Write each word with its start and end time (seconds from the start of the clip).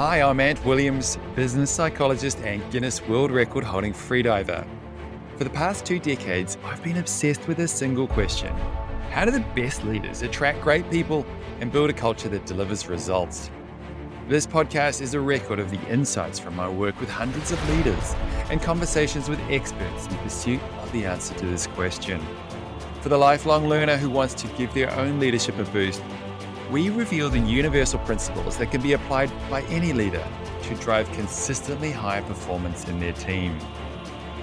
Hi, 0.00 0.22
I'm 0.22 0.40
Ant 0.40 0.64
Williams, 0.64 1.18
business 1.36 1.70
psychologist 1.70 2.38
and 2.38 2.62
Guinness 2.72 3.06
World 3.06 3.30
Record 3.30 3.64
holding 3.64 3.92
freediver. 3.92 4.66
For 5.36 5.44
the 5.44 5.50
past 5.50 5.84
two 5.84 5.98
decades, 5.98 6.56
I've 6.64 6.82
been 6.82 6.96
obsessed 6.96 7.46
with 7.46 7.58
a 7.58 7.68
single 7.68 8.06
question 8.06 8.56
How 9.10 9.26
do 9.26 9.30
the 9.30 9.44
best 9.54 9.84
leaders 9.84 10.22
attract 10.22 10.62
great 10.62 10.90
people 10.90 11.26
and 11.60 11.70
build 11.70 11.90
a 11.90 11.92
culture 11.92 12.30
that 12.30 12.46
delivers 12.46 12.88
results? 12.88 13.50
This 14.26 14.46
podcast 14.46 15.02
is 15.02 15.12
a 15.12 15.20
record 15.20 15.58
of 15.58 15.70
the 15.70 15.86
insights 15.86 16.38
from 16.38 16.56
my 16.56 16.66
work 16.66 16.98
with 16.98 17.10
hundreds 17.10 17.52
of 17.52 17.68
leaders 17.68 18.14
and 18.48 18.62
conversations 18.62 19.28
with 19.28 19.38
experts 19.50 20.06
in 20.06 20.16
pursuit 20.16 20.62
of 20.82 20.90
the 20.92 21.04
answer 21.04 21.34
to 21.34 21.44
this 21.44 21.66
question. 21.66 22.26
For 23.02 23.10
the 23.10 23.18
lifelong 23.18 23.68
learner 23.68 23.98
who 23.98 24.08
wants 24.08 24.32
to 24.32 24.46
give 24.56 24.72
their 24.72 24.90
own 24.92 25.20
leadership 25.20 25.58
a 25.58 25.64
boost, 25.64 26.02
we 26.70 26.88
reveal 26.88 27.28
the 27.28 27.38
universal 27.40 27.98
principles 28.00 28.56
that 28.56 28.70
can 28.70 28.80
be 28.80 28.92
applied 28.92 29.30
by 29.50 29.62
any 29.62 29.92
leader 29.92 30.24
to 30.62 30.74
drive 30.76 31.10
consistently 31.12 31.90
high 31.90 32.20
performance 32.20 32.86
in 32.86 33.00
their 33.00 33.12
team. 33.12 33.58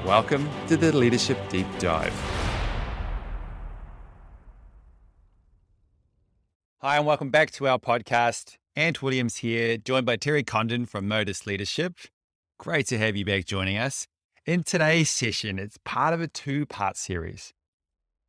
Welcome 0.05 0.49
to 0.67 0.75
the 0.75 0.91
Leadership 0.91 1.37
Deep 1.49 1.67
Dive. 1.79 2.13
Hi, 6.81 6.97
and 6.97 7.05
welcome 7.05 7.29
back 7.29 7.51
to 7.51 7.67
our 7.67 7.79
podcast. 7.79 8.57
Ant 8.75 9.01
Williams 9.01 9.37
here, 9.37 9.77
joined 9.77 10.05
by 10.05 10.17
Terry 10.17 10.43
Condon 10.43 10.85
from 10.85 11.07
Modus 11.07 11.47
Leadership. 11.47 11.93
Great 12.59 12.87
to 12.87 12.97
have 12.97 13.15
you 13.15 13.23
back 13.23 13.45
joining 13.45 13.77
us. 13.77 14.05
In 14.45 14.63
today's 14.63 15.09
session, 15.09 15.59
it's 15.59 15.77
part 15.85 16.13
of 16.13 16.19
a 16.21 16.27
two 16.27 16.65
part 16.65 16.97
series 16.97 17.53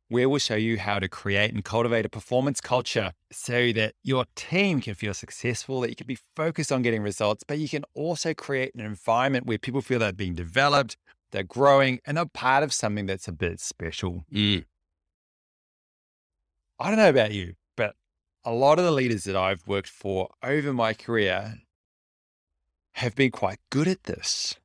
where 0.09 0.27
we'll 0.27 0.39
show 0.39 0.55
you 0.55 0.77
how 0.77 0.99
to 0.99 1.07
create 1.07 1.53
and 1.53 1.63
cultivate 1.63 2.05
a 2.05 2.09
performance 2.09 2.59
culture 2.59 3.13
so 3.31 3.71
that 3.71 3.93
your 4.03 4.25
team 4.35 4.81
can 4.81 4.95
feel 4.95 5.13
successful, 5.13 5.81
that 5.81 5.89
you 5.89 5.95
can 5.95 6.07
be 6.07 6.17
focused 6.35 6.71
on 6.71 6.81
getting 6.81 7.01
results, 7.01 7.43
but 7.47 7.59
you 7.59 7.69
can 7.69 7.85
also 7.93 8.33
create 8.33 8.73
an 8.73 8.81
environment 8.81 9.45
where 9.45 9.59
people 9.59 9.81
feel 9.81 9.99
they're 9.99 10.11
being 10.11 10.33
developed, 10.33 10.97
they're 11.31 11.43
growing, 11.43 11.99
and 12.05 12.17
they're 12.17 12.25
part 12.25 12.63
of 12.63 12.73
something 12.73 13.05
that's 13.05 13.27
a 13.27 13.31
bit 13.31 13.59
special. 13.59 14.25
Mm. 14.33 14.65
I 16.79 16.87
don't 16.89 16.97
know 16.97 17.09
about 17.09 17.31
you, 17.31 17.53
but 17.77 17.95
a 18.43 18.51
lot 18.51 18.79
of 18.79 18.85
the 18.85 18.91
leaders 18.91 19.25
that 19.25 19.35
I've 19.35 19.67
worked 19.67 19.89
for 19.89 20.29
over 20.41 20.73
my 20.73 20.93
career 20.93 21.55
have 22.93 23.15
been 23.15 23.31
quite 23.31 23.59
good 23.69 23.87
at 23.87 24.03
this. 24.05 24.55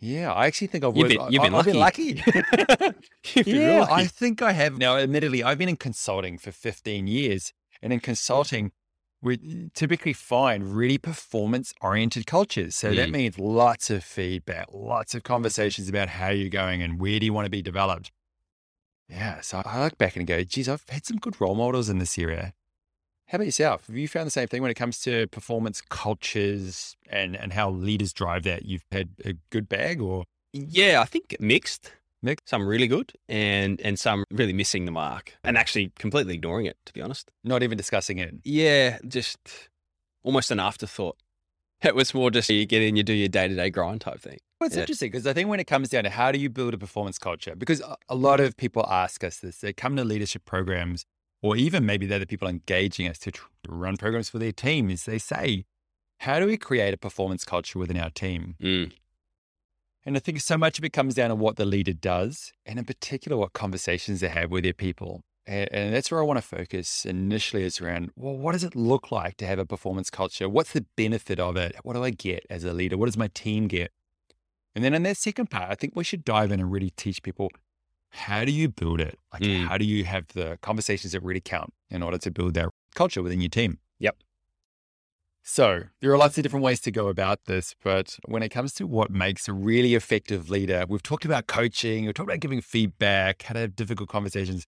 Yeah, 0.00 0.32
I 0.32 0.46
actually 0.46 0.68
think 0.68 0.82
I've 0.84 0.96
You've 0.96 1.08
been- 1.08 1.30
you've 1.30 1.42
been 1.42 1.54
I- 1.54 1.58
I've 1.58 1.64
been 1.66 1.78
lucky. 1.78 2.14
lucky. 2.14 2.32
You've 3.34 3.46
been 3.46 3.56
yeah, 3.56 3.74
real 3.76 3.86
I 3.90 4.06
think 4.06 4.40
I 4.40 4.52
have. 4.52 4.78
Now, 4.78 4.96
admittedly, 4.96 5.42
I've 5.42 5.58
been 5.58 5.68
in 5.68 5.76
consulting 5.76 6.38
for 6.38 6.52
15 6.52 7.06
years. 7.06 7.52
And 7.82 7.92
in 7.92 8.00
consulting, 8.00 8.72
we 9.22 9.68
typically 9.74 10.12
find 10.14 10.74
really 10.74 10.96
performance 10.98 11.72
oriented 11.82 12.26
cultures. 12.26 12.74
So 12.76 12.94
that 12.94 13.08
Mm. 13.08 13.12
means 13.12 13.38
lots 13.38 13.90
of 13.90 14.02
feedback, 14.02 14.66
lots 14.72 15.14
of 15.14 15.22
conversations 15.22 15.88
about 15.88 16.08
how 16.10 16.28
you're 16.30 16.48
going 16.48 16.82
and 16.82 16.98
where 17.00 17.18
do 17.18 17.26
you 17.26 17.32
want 17.34 17.44
to 17.46 17.50
be 17.50 17.60
developed. 17.62 18.10
Yeah. 19.08 19.40
So 19.42 19.60
I 19.64 19.82
look 19.84 19.98
back 19.98 20.16
and 20.16 20.26
go, 20.26 20.42
geez, 20.44 20.68
I've 20.68 20.88
had 20.88 21.04
some 21.04 21.18
good 21.18 21.38
role 21.40 21.54
models 21.54 21.88
in 21.90 21.98
this 21.98 22.18
area. 22.18 22.54
How 23.30 23.36
about 23.36 23.44
yourself? 23.46 23.86
Have 23.86 23.96
you 23.96 24.08
found 24.08 24.26
the 24.26 24.30
same 24.32 24.48
thing 24.48 24.60
when 24.60 24.72
it 24.72 24.74
comes 24.74 24.98
to 25.02 25.28
performance 25.28 25.80
cultures 25.88 26.96
and, 27.08 27.36
and 27.36 27.52
how 27.52 27.70
leaders 27.70 28.12
drive 28.12 28.42
that? 28.42 28.64
You've 28.64 28.84
had 28.90 29.10
a 29.24 29.34
good 29.50 29.68
bag 29.68 30.00
or 30.00 30.24
Yeah, 30.52 31.00
I 31.00 31.04
think 31.04 31.36
mixed. 31.38 31.92
Mixed. 32.22 32.48
Some 32.48 32.66
really 32.66 32.88
good 32.88 33.12
and 33.28 33.80
and 33.82 33.98
some 33.98 34.24
really 34.32 34.52
missing 34.52 34.84
the 34.84 34.90
mark 34.90 35.34
and 35.44 35.56
actually 35.56 35.92
completely 35.98 36.34
ignoring 36.34 36.66
it, 36.66 36.76
to 36.86 36.92
be 36.92 37.00
honest. 37.00 37.30
not 37.44 37.62
even 37.62 37.78
discussing 37.78 38.18
it? 38.18 38.34
Yeah, 38.44 38.98
just 39.06 39.38
almost 40.24 40.50
an 40.50 40.58
afterthought. 40.58 41.16
It 41.82 41.94
was 41.94 42.12
more 42.12 42.30
just 42.32 42.50
you 42.50 42.66
get 42.66 42.82
in, 42.82 42.96
you 42.96 43.02
do 43.04 43.14
your 43.14 43.28
day 43.28 43.46
to 43.48 43.54
day 43.54 43.70
grind 43.70 44.00
type 44.02 44.20
thing. 44.20 44.38
Well, 44.60 44.66
it's 44.66 44.74
Yeah. 44.76 44.82
interesting 44.82 45.10
because 45.12 45.26
I 45.26 45.32
think 45.32 45.48
when 45.48 45.60
it 45.60 45.66
comes 45.68 45.88
down 45.88 46.02
to 46.04 46.10
how 46.10 46.30
do 46.32 46.38
you 46.38 46.50
build 46.50 46.74
a 46.74 46.78
performance 46.78 47.16
culture, 47.18 47.54
because 47.56 47.80
a- 47.80 47.96
a 48.10 48.14
lot 48.16 48.40
of 48.40 48.56
people 48.58 48.84
ask 48.90 49.22
us 49.24 49.38
this, 49.38 49.58
they 49.60 49.72
come 49.72 49.96
to 49.96 50.04
leadership 50.04 50.44
programs, 50.44 51.06
or 51.42 51.56
even 51.56 51.86
maybe 51.86 52.06
they're 52.06 52.18
the 52.18 52.26
people 52.26 52.48
engaging 52.48 53.08
us 53.08 53.18
to, 53.18 53.30
tr- 53.30 53.46
run 53.68 53.96
programs 53.96 54.28
for 54.28 54.38
their 54.38 54.52
team, 54.52 54.90
is 54.90 55.04
they 55.04 55.18
say, 55.18 55.64
how 56.18 56.38
do 56.38 56.46
we 56.46 56.56
create 56.56 56.92
a 56.92 56.98
performance 56.98 57.44
culture 57.44 57.78
within 57.78 57.96
our 57.96 58.10
team? 58.10 58.56
Mm. 58.60 58.92
And 60.04 60.16
I 60.16 60.20
think 60.20 60.40
so 60.40 60.56
much 60.56 60.78
of 60.78 60.84
it 60.84 60.92
comes 60.92 61.14
down 61.14 61.28
to 61.28 61.34
what 61.34 61.56
the 61.56 61.64
leader 61.64 61.92
does, 61.92 62.52
and 62.64 62.78
in 62.78 62.84
particular, 62.84 63.36
what 63.36 63.52
conversations 63.52 64.20
they 64.20 64.28
have 64.28 64.50
with 64.50 64.64
their 64.64 64.72
people. 64.72 65.22
And, 65.46 65.68
and 65.72 65.94
that's 65.94 66.10
where 66.10 66.20
I 66.20 66.24
want 66.24 66.38
to 66.38 66.42
focus 66.42 67.04
initially 67.04 67.64
is 67.64 67.80
around, 67.80 68.10
well, 68.16 68.36
what 68.36 68.52
does 68.52 68.64
it 68.64 68.76
look 68.76 69.10
like 69.10 69.36
to 69.38 69.46
have 69.46 69.58
a 69.58 69.66
performance 69.66 70.10
culture? 70.10 70.48
What's 70.48 70.72
the 70.72 70.84
benefit 70.96 71.40
of 71.40 71.56
it? 71.56 71.74
What 71.82 71.94
do 71.94 72.04
I 72.04 72.10
get 72.10 72.46
as 72.48 72.64
a 72.64 72.72
leader? 72.72 72.96
What 72.96 73.06
does 73.06 73.16
my 73.16 73.28
team 73.28 73.66
get? 73.66 73.90
And 74.74 74.84
then 74.84 74.94
in 74.94 75.02
that 75.02 75.16
second 75.16 75.50
part, 75.50 75.70
I 75.70 75.74
think 75.74 75.96
we 75.96 76.04
should 76.04 76.24
dive 76.24 76.52
in 76.52 76.60
and 76.60 76.70
really 76.70 76.90
teach 76.90 77.22
people 77.22 77.50
how 78.10 78.44
do 78.44 78.52
you 78.52 78.68
build 78.68 79.00
it? 79.00 79.18
Like, 79.32 79.42
Mm. 79.42 79.66
how 79.66 79.78
do 79.78 79.84
you 79.84 80.04
have 80.04 80.28
the 80.28 80.58
conversations 80.62 81.12
that 81.12 81.22
really 81.22 81.40
count 81.40 81.72
in 81.88 82.02
order 82.02 82.18
to 82.18 82.30
build 82.30 82.54
that 82.54 82.68
culture 82.94 83.22
within 83.22 83.40
your 83.40 83.48
team? 83.50 83.78
Yep. 83.98 84.16
So 85.42 85.84
there 86.00 86.12
are 86.12 86.18
lots 86.18 86.36
of 86.36 86.42
different 86.42 86.64
ways 86.64 86.80
to 86.82 86.90
go 86.90 87.08
about 87.08 87.46
this, 87.46 87.74
but 87.82 88.18
when 88.26 88.42
it 88.42 88.50
comes 88.50 88.72
to 88.74 88.86
what 88.86 89.10
makes 89.10 89.48
a 89.48 89.52
really 89.52 89.94
effective 89.94 90.50
leader, 90.50 90.84
we've 90.88 91.02
talked 91.02 91.24
about 91.24 91.46
coaching, 91.46 92.04
we've 92.04 92.14
talked 92.14 92.28
about 92.28 92.40
giving 92.40 92.60
feedback, 92.60 93.42
how 93.42 93.54
to 93.54 93.60
have 93.60 93.74
difficult 93.74 94.08
conversations. 94.08 94.66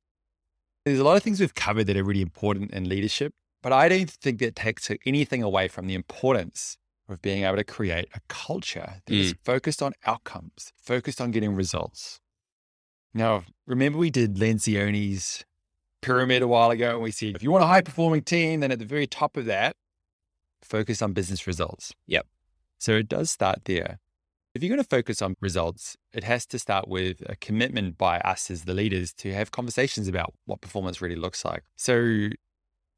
There's 0.85 0.99
a 0.99 1.05
lot 1.05 1.17
of 1.17 1.23
things 1.23 1.41
we've 1.41 1.55
covered 1.55 1.87
that 1.89 1.97
are 1.97 2.03
really 2.03 2.23
important 2.23 2.73
in 2.73 2.89
leadership, 2.89 3.35
but 3.63 3.73
I 3.73 3.89
don't 3.89 4.11
think 4.11 4.41
that 4.41 4.57
takes 4.57 4.91
anything 5.07 5.43
away 5.43 5.69
from 5.69 5.87
the 5.87 5.95
importance 5.95 6.79
of 7.09 7.21
being 7.21 7.45
able 7.45 7.57
to 7.57 7.65
create 7.65 8.09
a 8.15 8.21
culture 8.29 9.03
that 9.07 9.15
is 9.15 9.35
focused 9.45 9.83
on 9.83 9.93
outcomes, 10.07 10.73
focused 10.77 11.21
on 11.21 11.31
getting 11.31 11.55
results. 11.55 12.19
Now, 13.15 13.45
remember 13.67 13.99
we 13.99 14.11
did 14.11 14.37
Lencioni's 14.37 15.45
pyramid 16.01 16.43
a 16.43 16.49
while 16.49 16.71
ago, 16.71 16.91
and 16.91 17.03
we 17.03 17.11
said 17.11 17.37
if 17.37 17.43
you 17.43 17.51
want 17.51 17.65
a 17.65 17.67
high 17.67 17.81
performing 17.81 18.23
team, 18.23 18.61
then 18.61 18.73
at 18.73 18.79
the 18.79 18.85
very 18.85 19.07
top 19.07 19.37
of 19.37 19.47
that, 19.47 19.77
focus 20.63 21.03
on 21.03 21.13
business 21.13 21.47
results. 21.47 21.95
Yep. 22.07 22.27
So 22.79 22.93
it 22.93 23.09
does 23.09 23.31
start 23.31 23.65
there. 23.65 24.01
If 24.55 24.63
you're 24.63 24.69
going 24.69 24.83
to 24.83 24.89
focus 24.89 25.23
on 25.23 25.35
results, 25.41 25.97
it 26.13 26.25
has 26.25 26.45
to 26.47 26.59
start 26.59 26.87
with 26.87 27.23
a 27.27 27.37
commitment 27.37 27.97
by 27.97 28.19
us 28.19 28.51
as 28.51 28.65
the 28.65 28.75
leaders 28.75 29.15
to 29.15 29.33
have 29.33 29.51
conversations 29.51 30.09
about 30.09 30.35
what 30.45 30.61
performance 30.61 31.01
really 31.01 31.17
looks 31.17 31.45
like. 31.45 31.63
So 31.77 32.29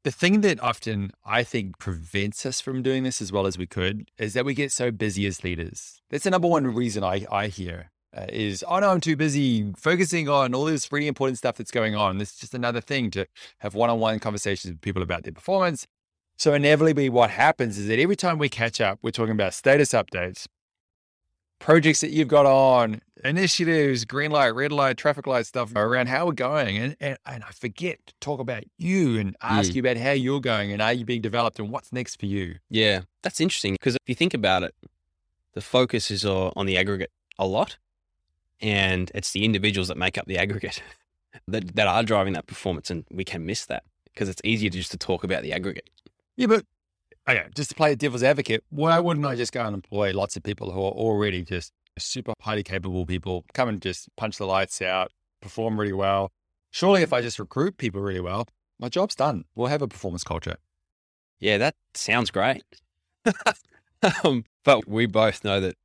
the 0.03 0.11
thing 0.11 0.41
that 0.41 0.61
often 0.61 1.11
I 1.25 1.43
think 1.43 1.77
prevents 1.79 2.45
us 2.45 2.59
from 2.59 2.83
doing 2.83 3.03
this 3.03 3.21
as 3.21 3.31
well 3.31 3.45
as 3.45 3.57
we 3.57 3.67
could 3.67 4.09
is 4.17 4.33
that 4.33 4.43
we 4.43 4.53
get 4.53 4.71
so 4.71 4.91
busy 4.91 5.25
as 5.27 5.43
leaders. 5.43 6.01
That's 6.09 6.25
the 6.25 6.31
number 6.31 6.47
one 6.47 6.67
reason 6.67 7.03
I, 7.03 7.25
I 7.31 7.47
hear 7.47 7.91
uh, 8.15 8.25
is, 8.29 8.63
oh 8.67 8.79
no, 8.79 8.91
I'm 8.91 9.01
too 9.01 9.15
busy 9.15 9.73
focusing 9.75 10.29
on 10.29 10.53
all 10.53 10.65
this 10.65 10.91
really 10.91 11.07
important 11.07 11.37
stuff 11.37 11.55
that's 11.57 11.71
going 11.71 11.95
on. 11.95 12.17
This 12.17 12.31
is 12.33 12.39
just 12.39 12.53
another 12.53 12.81
thing 12.81 13.11
to 13.11 13.25
have 13.59 13.75
one-on-one 13.75 14.19
conversations 14.19 14.71
with 14.73 14.81
people 14.81 15.03
about 15.03 15.23
their 15.23 15.33
performance. 15.33 15.85
So 16.37 16.53
inevitably 16.53 17.09
what 17.09 17.29
happens 17.29 17.77
is 17.77 17.87
that 17.87 17.99
every 17.99 18.15
time 18.15 18.37
we 18.37 18.49
catch 18.49 18.81
up, 18.81 18.99
we're 19.01 19.11
talking 19.11 19.33
about 19.33 19.53
status 19.53 19.91
updates, 19.91 20.47
projects 21.59 22.01
that 22.01 22.11
you've 22.11 22.27
got 22.27 22.45
on, 22.45 23.01
initiatives, 23.23 24.03
green 24.05 24.31
light, 24.31 24.49
red 24.49 24.71
light, 24.71 24.97
traffic 24.97 25.25
light 25.27 25.45
stuff 25.45 25.73
around 25.75 26.07
how 26.07 26.25
we're 26.25 26.33
going. 26.33 26.77
And, 26.77 26.97
and, 26.99 27.17
and 27.25 27.43
I 27.43 27.51
forget 27.51 27.99
to 28.07 28.13
talk 28.19 28.39
about 28.39 28.63
you 28.77 29.17
and 29.17 29.35
ask 29.41 29.71
Mm. 29.71 29.75
you 29.75 29.81
about 29.81 29.97
how 29.97 30.11
you're 30.11 30.41
going 30.41 30.71
and 30.73 30.81
are 30.81 30.93
you 30.93 31.05
being 31.05 31.21
developed 31.21 31.57
and 31.59 31.69
what's 31.71 31.93
next 31.93 32.19
for 32.19 32.25
you. 32.25 32.55
Yeah, 32.69 33.01
that's 33.23 33.39
interesting 33.39 33.73
because 33.73 33.95
if 33.95 34.07
you 34.07 34.15
think 34.15 34.33
about 34.33 34.63
it, 34.63 34.75
the 35.53 35.61
focus 35.61 36.11
is 36.11 36.25
uh, 36.25 36.51
on 36.55 36.65
the 36.65 36.77
aggregate 36.77 37.11
a 37.39 37.47
lot, 37.47 37.77
and 38.61 39.11
it's 39.13 39.31
the 39.31 39.45
individuals 39.45 39.87
that 39.87 39.97
make 39.97 40.17
up 40.17 40.25
the 40.25 40.37
aggregate 40.37 40.81
that, 41.47 41.75
that 41.75 41.87
are 41.87 42.03
driving 42.03 42.33
that 42.33 42.47
performance, 42.47 42.89
and 42.89 43.05
we 43.11 43.23
can 43.23 43.45
miss 43.45 43.65
that 43.65 43.83
because 44.13 44.29
it's 44.29 44.41
easier 44.43 44.69
to 44.69 44.77
just 44.77 44.91
to 44.91 44.97
talk 44.97 45.23
about 45.23 45.43
the 45.43 45.51
aggregate. 45.51 45.89
Yeah, 46.37 46.47
but 46.47 46.65
okay, 47.27 47.45
just 47.55 47.69
to 47.69 47.75
play 47.75 47.91
the 47.91 47.95
devil's 47.95 48.23
advocate, 48.23 48.63
why 48.69 48.99
wouldn't 48.99 49.25
I 49.25 49.35
just 49.35 49.51
go 49.51 49.65
and 49.65 49.75
employ 49.75 50.13
lots 50.13 50.35
of 50.35 50.43
people 50.43 50.71
who 50.71 50.79
are 50.79 50.91
already 50.91 51.43
just 51.43 51.71
super 51.97 52.33
highly 52.41 52.63
capable 52.63 53.05
people, 53.05 53.45
come 53.53 53.69
and 53.69 53.81
just 53.81 54.09
punch 54.15 54.37
the 54.37 54.45
lights 54.45 54.81
out, 54.81 55.11
perform 55.41 55.79
really 55.79 55.93
well? 55.93 56.31
Surely 56.71 57.01
if 57.01 57.13
I 57.13 57.21
just 57.21 57.39
recruit 57.39 57.77
people 57.77 58.01
really 58.01 58.19
well, 58.19 58.47
my 58.79 58.89
job's 58.89 59.15
done. 59.15 59.45
We'll 59.55 59.67
have 59.67 59.81
a 59.81 59.87
performance 59.87 60.23
culture. 60.23 60.55
Yeah, 61.39 61.57
that 61.57 61.75
sounds 61.93 62.31
great. 62.31 62.63
um, 64.23 64.45
but 64.63 64.87
we 64.87 65.05
both 65.05 65.43
know 65.43 65.59
that 65.61 65.75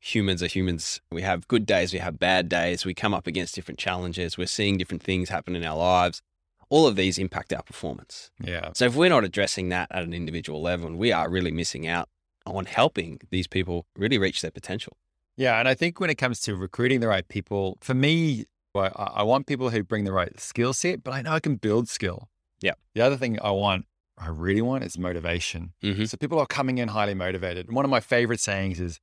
humans 0.00 0.42
are 0.42 0.46
humans. 0.46 1.00
We 1.12 1.22
have 1.22 1.46
good 1.46 1.66
days, 1.66 1.92
we 1.92 1.98
have 1.98 2.18
bad 2.18 2.48
days, 2.48 2.84
we 2.84 2.94
come 2.94 3.14
up 3.14 3.26
against 3.26 3.54
different 3.54 3.78
challenges, 3.78 4.36
we're 4.38 4.46
seeing 4.46 4.78
different 4.78 5.02
things 5.02 5.28
happen 5.28 5.54
in 5.54 5.64
our 5.64 5.76
lives. 5.76 6.22
All 6.70 6.86
of 6.86 6.96
these 6.96 7.18
impact 7.18 7.52
our 7.52 7.62
performance. 7.62 8.30
Yeah. 8.42 8.70
So 8.74 8.86
if 8.86 8.94
we're 8.94 9.08
not 9.10 9.24
addressing 9.24 9.68
that 9.70 9.88
at 9.90 10.02
an 10.02 10.14
individual 10.14 10.62
level, 10.62 10.94
we 10.94 11.12
are 11.12 11.28
really 11.28 11.50
missing 11.50 11.86
out 11.86 12.08
on 12.46 12.64
helping 12.64 13.20
these 13.30 13.46
people 13.46 13.86
really 13.96 14.18
reach 14.18 14.40
their 14.40 14.52
potential. 14.52 14.96
Yeah. 15.36 15.58
And 15.58 15.68
I 15.68 15.74
think 15.74 16.00
when 16.00 16.10
it 16.10 16.14
comes 16.16 16.40
to 16.42 16.54
recruiting 16.54 17.00
the 17.00 17.08
right 17.08 17.26
people, 17.26 17.76
for 17.80 17.94
me, 17.94 18.44
I, 18.74 18.90
I 18.94 19.22
want 19.24 19.46
people 19.46 19.70
who 19.70 19.82
bring 19.82 20.04
the 20.04 20.12
right 20.12 20.38
skill 20.38 20.72
set, 20.72 21.02
but 21.02 21.12
I 21.12 21.22
know 21.22 21.32
I 21.32 21.40
can 21.40 21.56
build 21.56 21.88
skill. 21.88 22.28
Yeah. 22.60 22.74
The 22.94 23.00
other 23.00 23.16
thing 23.16 23.38
I 23.42 23.50
want 23.50 23.86
I 24.16 24.28
really 24.28 24.60
want 24.62 24.84
is 24.84 24.98
motivation. 24.98 25.72
Mhm. 25.82 26.06
So 26.08 26.16
people 26.18 26.38
are 26.38 26.46
coming 26.46 26.76
in 26.78 26.88
highly 26.88 27.14
motivated. 27.14 27.66
And 27.68 27.74
one 27.74 27.84
of 27.86 27.90
my 27.90 28.00
favorite 28.00 28.38
sayings 28.38 28.78
is 28.78 29.00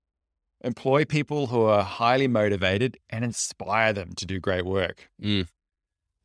employ 0.64 1.06
people 1.06 1.48
who 1.48 1.62
are 1.62 1.84
highly 1.84 2.28
motivated 2.28 2.98
and 3.10 3.24
inspire 3.24 3.94
them 3.94 4.14
to 4.16 4.26
do 4.26 4.40
great 4.40 4.66
work. 4.66 5.10
Mm. 5.22 5.48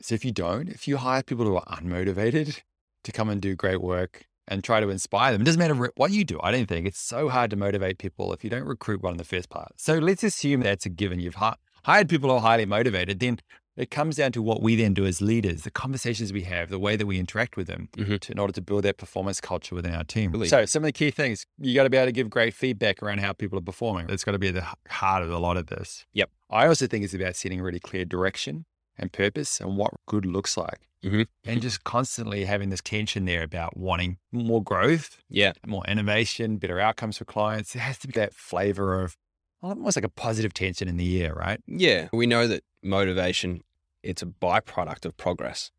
So 0.00 0.14
if 0.14 0.25
you 0.25 0.32
don't, 0.32 0.69
if 0.69 0.88
you 0.88 0.96
hire 0.96 1.23
people 1.23 1.44
who 1.44 1.56
are 1.56 1.67
unmotivated 1.67 2.61
to 3.05 3.12
come 3.12 3.29
and 3.29 3.40
do 3.40 3.55
great 3.55 3.81
work 3.81 4.26
and 4.49 4.64
try 4.64 4.81
to 4.81 4.88
inspire 4.88 5.32
them, 5.32 5.43
it 5.43 5.44
doesn't 5.44 5.61
matter 5.61 5.93
what 5.96 6.11
you 6.11 6.25
do. 6.25 6.40
I 6.43 6.50
don't 6.50 6.67
think 6.67 6.87
it's 6.87 6.99
so 6.99 7.29
hard 7.29 7.50
to 7.50 7.56
motivate 7.56 7.99
people 7.99 8.32
if 8.32 8.43
you 8.43 8.50
don't 8.50 8.64
recruit 8.64 9.02
one 9.02 9.12
in 9.12 9.19
the 9.19 9.25
first 9.25 9.49
part. 9.49 9.73
So 9.76 9.99
let's 9.99 10.25
assume 10.25 10.62
that's 10.62 10.87
a 10.87 10.88
given. 10.88 11.20
You've 11.20 11.37
hired 11.85 12.08
people 12.08 12.31
who 12.31 12.37
are 12.37 12.40
highly 12.40 12.67
motivated. 12.67 13.20
Then 13.20 13.38
it 13.76 13.90
comes 13.90 14.16
down 14.16 14.32
to 14.32 14.42
what 14.42 14.62
we 14.62 14.76
then 14.76 14.92
do 14.94 15.06
as 15.06 15.20
leaders, 15.22 15.62
the 15.62 15.70
conversations 15.70 16.32
we 16.32 16.42
have, 16.42 16.69
the 16.69 16.78
way 16.78 16.94
that 16.96 17.06
we 17.06 17.19
interact 17.19 17.56
with 17.56 17.66
them 17.66 17.88
Mhm. 17.96 18.20
to, 18.20 18.32
in 18.32 18.38
order 18.38 18.52
to 18.52 18.60
build 18.60 18.84
that 18.84 18.98
performance 18.98 19.40
culture 19.40 19.74
within 19.74 19.94
our 19.94 20.04
team. 20.04 20.30
Really? 20.32 20.48
So 20.48 20.64
some 20.66 20.82
of 20.82 20.88
the 20.88 20.92
key 20.92 21.10
things, 21.10 21.46
you 21.58 21.74
got 21.74 21.84
to 21.84 21.90
be 21.90 21.96
able 21.96 22.08
to 22.08 22.12
give 22.12 22.28
great 22.28 22.52
feedback 22.54 23.02
around 23.02 23.19
how 23.20 23.32
people 23.32 23.58
are 23.58 23.62
performing. 23.62 24.06
That's 24.06 24.24
got 24.24 24.32
to 24.32 24.38
be 24.38 24.50
the 24.50 24.66
heart 24.88 25.22
of 25.22 25.30
a 25.30 25.38
lot 25.38 25.56
of 25.56 25.66
this. 25.69 26.04
Yep. 26.12 26.30
I 26.50 26.66
also 26.66 26.86
think 26.86 27.04
it's 27.04 27.14
about 27.14 27.34
setting 27.36 27.60
really 27.62 27.80
clear 27.80 28.04
direction 28.04 28.66
and 28.98 29.10
purpose 29.12 29.60
and 29.60 29.76
what 29.78 29.92
good 30.06 30.26
looks 30.26 30.56
like. 30.56 30.88
Mhm. 31.02 31.26
And 31.44 31.60
just 31.62 31.82
constantly 31.82 32.44
having 32.44 32.68
this 32.68 32.80
tension 32.82 33.25
there 33.25 33.42
about 33.42 33.76
wanting 33.76 34.18
more 34.30 34.62
growth, 34.62 35.18
Yeah. 35.28 35.52
more 35.66 35.82
innovation, 35.88 36.58
better 36.58 36.78
outcomes 36.78 37.16
for 37.18 37.25
clients. 37.25 37.72
There 37.72 37.82
has 37.82 37.98
to 38.00 38.06
be 38.06 38.12
that 38.12 38.34
flavor 38.34 39.00
of 39.02 39.16
almost 39.62 39.96
like 39.96 40.04
a 40.04 40.08
positive 40.08 40.52
tension 40.52 40.88
in 40.88 40.96
the 40.98 41.22
air, 41.25 41.34
right? 41.34 41.60
Yeah. 41.66 42.08
We 42.12 42.26
know 42.26 42.46
that 42.46 42.62
motivation, 42.82 43.62
it's 44.02 44.23
a 44.23 44.26
byproduct 44.26 45.05
of 45.05 45.17
progress. 45.17 45.70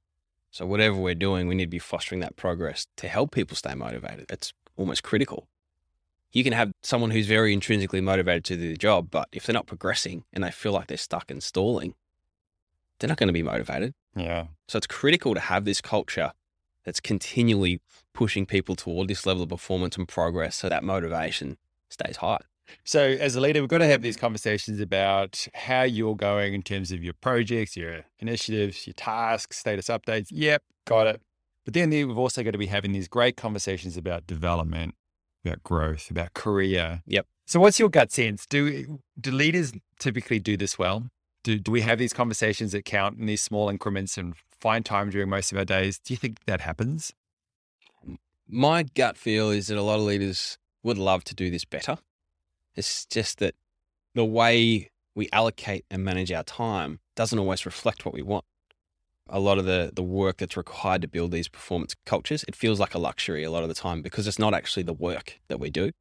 So 0.52 0.66
whatever 0.66 0.96
we're 0.96 1.16
doing, 1.16 1.48
we 1.48 1.56
need 1.56 1.66
to 1.66 1.70
be 1.70 1.80
fostering 1.80 2.22
that 2.22 2.36
progress 2.36 2.88
to 2.98 3.08
help 3.08 3.32
people 3.32 3.58
stay 3.58 3.74
motivated. 3.74 4.28
It's 4.30 4.54
almost 4.76 5.04
critical. 5.04 5.48
You 6.32 6.44
can 6.44 6.54
have 6.54 6.72
someone 6.82 7.12
who's 7.12 7.28
very 7.28 7.54
intrinsically 7.54 8.02
motivated 8.02 8.44
to 8.46 8.56
do 8.56 8.70
the 8.70 8.78
job, 8.78 9.10
but 9.12 9.30
if 9.32 9.46
they're 9.46 9.54
not 9.54 9.68
progressing 9.68 10.26
and 10.32 10.44
they 10.44 10.52
feel 10.52 10.72
like 10.72 10.88
they're 10.88 10.98
stuck 10.98 11.30
and 11.30 11.42
stalling, 11.42 11.96
they're 13.00 13.08
not 13.08 13.18
going 13.18 13.28
to 13.28 13.34
be 13.34 13.44
motivated. 13.44 13.94
Yeah. 14.16 14.48
So 14.68 14.78
it's 14.78 14.88
critical 14.88 15.34
to 15.34 15.40
have 15.40 15.66
this 15.66 15.82
culture 15.82 16.34
that's 16.86 17.00
continually 17.00 17.82
pushing 18.14 18.46
people 18.46 18.76
toward 18.76 19.08
this 19.08 19.26
level 19.26 19.44
of 19.44 19.50
performance 19.50 19.98
and 19.98 20.08
progress 20.08 20.56
so 20.56 20.70
that 20.70 20.84
motivation 20.84 21.58
stays 21.90 22.18
high. 22.18 22.40
So, 22.84 23.02
as 23.02 23.36
a 23.36 23.42
leader, 23.42 23.62
we've 23.62 23.70
got 23.70 23.80
to 23.80 23.88
have 23.88 24.02
these 24.02 24.18
conversations 24.18 24.80
about 24.80 25.48
how 25.54 25.84
you're 25.84 26.16
going 26.16 26.54
in 26.54 26.62
terms 26.62 26.92
of 26.92 27.04
your 27.04 27.14
projects, 27.14 27.78
your 27.78 28.06
initiatives, 28.20 28.88
your 28.88 28.94
tasks, 28.94 29.58
status 29.58 29.88
updates. 29.88 30.28
Yep, 30.32 30.64
got 30.86 31.08
it. 31.08 31.22
But 31.66 31.74
then 31.74 31.90
we've 31.90 32.18
also 32.18 32.44
got 32.44 32.52
to 32.52 32.58
be 32.58 32.68
having 32.68 32.92
these 32.92 33.08
great 33.08 33.38
conversations 33.38 33.96
about 33.96 34.28
development, 34.28 34.96
about 35.46 35.64
growth, 35.64 36.10
about 36.10 36.34
career. 36.34 37.02
Yep. 37.06 37.26
So, 37.46 37.60
what's 37.60 37.80
your 37.80 37.90
gut 37.90 38.12
sense? 38.12 38.46
Do 38.46 39.00
do 39.20 39.32
leaders 39.32 39.74
typically 40.00 40.40
do 40.40 40.58
this 40.58 40.78
well? 40.78 41.08
Do 41.44 41.60
do 41.60 41.72
we 41.72 41.82
have 41.82 42.00
these 42.00 42.14
conversations 42.14 42.72
that 42.72 42.86
count 42.86 43.18
in 43.18 43.26
these 43.26 43.42
small 43.42 43.70
increments 43.70 44.18
and 44.18 44.34
find 44.60 44.86
time 44.86 45.10
during 45.10 45.30
most 45.30 45.52
of 45.52 45.58
our 45.58 45.66
days? 45.66 46.00
Do 46.00 46.14
you 46.14 46.18
think 46.18 46.46
that 46.46 46.62
happens? 46.62 47.14
My 48.48 48.84
gut 48.84 49.18
feel 49.18 49.50
is 49.50 49.68
that 49.68 49.78
a 49.78 49.82
lot 49.82 50.00
of 50.00 50.06
leaders 50.06 50.58
would 50.84 50.98
love 50.98 51.24
to 51.26 51.36
do 51.36 51.50
this 51.50 51.66
better. 51.66 51.98
It's 52.76 53.06
just 53.06 53.40
that 53.40 53.56
the 54.16 54.26
way 54.26 54.92
we 55.16 55.30
allocate 55.32 55.86
and 55.92 56.04
manage 56.04 56.32
our 56.32 56.44
time 56.44 57.00
doesn't 57.16 57.38
always 57.38 57.66
reflect 57.66 58.06
what 58.06 58.14
we 58.14 58.22
want. 58.22 58.46
A 59.30 59.40
lot 59.40 59.58
of 59.58 59.66
the, 59.66 59.92
the 59.94 60.04
work 60.04 60.38
that's 60.38 60.58
required 60.58 61.02
to 61.04 61.08
build 61.08 61.32
these 61.32 61.48
performance 61.48 61.96
cultures, 62.06 62.44
it 62.48 62.56
feels 62.56 62.80
like 62.80 62.94
a 62.94 63.00
luxury 63.00 63.44
a 63.44 63.52
lot 63.52 63.64
of 63.64 63.70
the 63.70 63.76
time 63.76 64.02
because 64.02 64.28
it's 64.28 64.40
not 64.40 64.54
actually 64.54 64.84
the 64.84 64.94
work 64.94 65.40
that 65.48 65.60
we 65.60 65.70
do, 65.70 65.92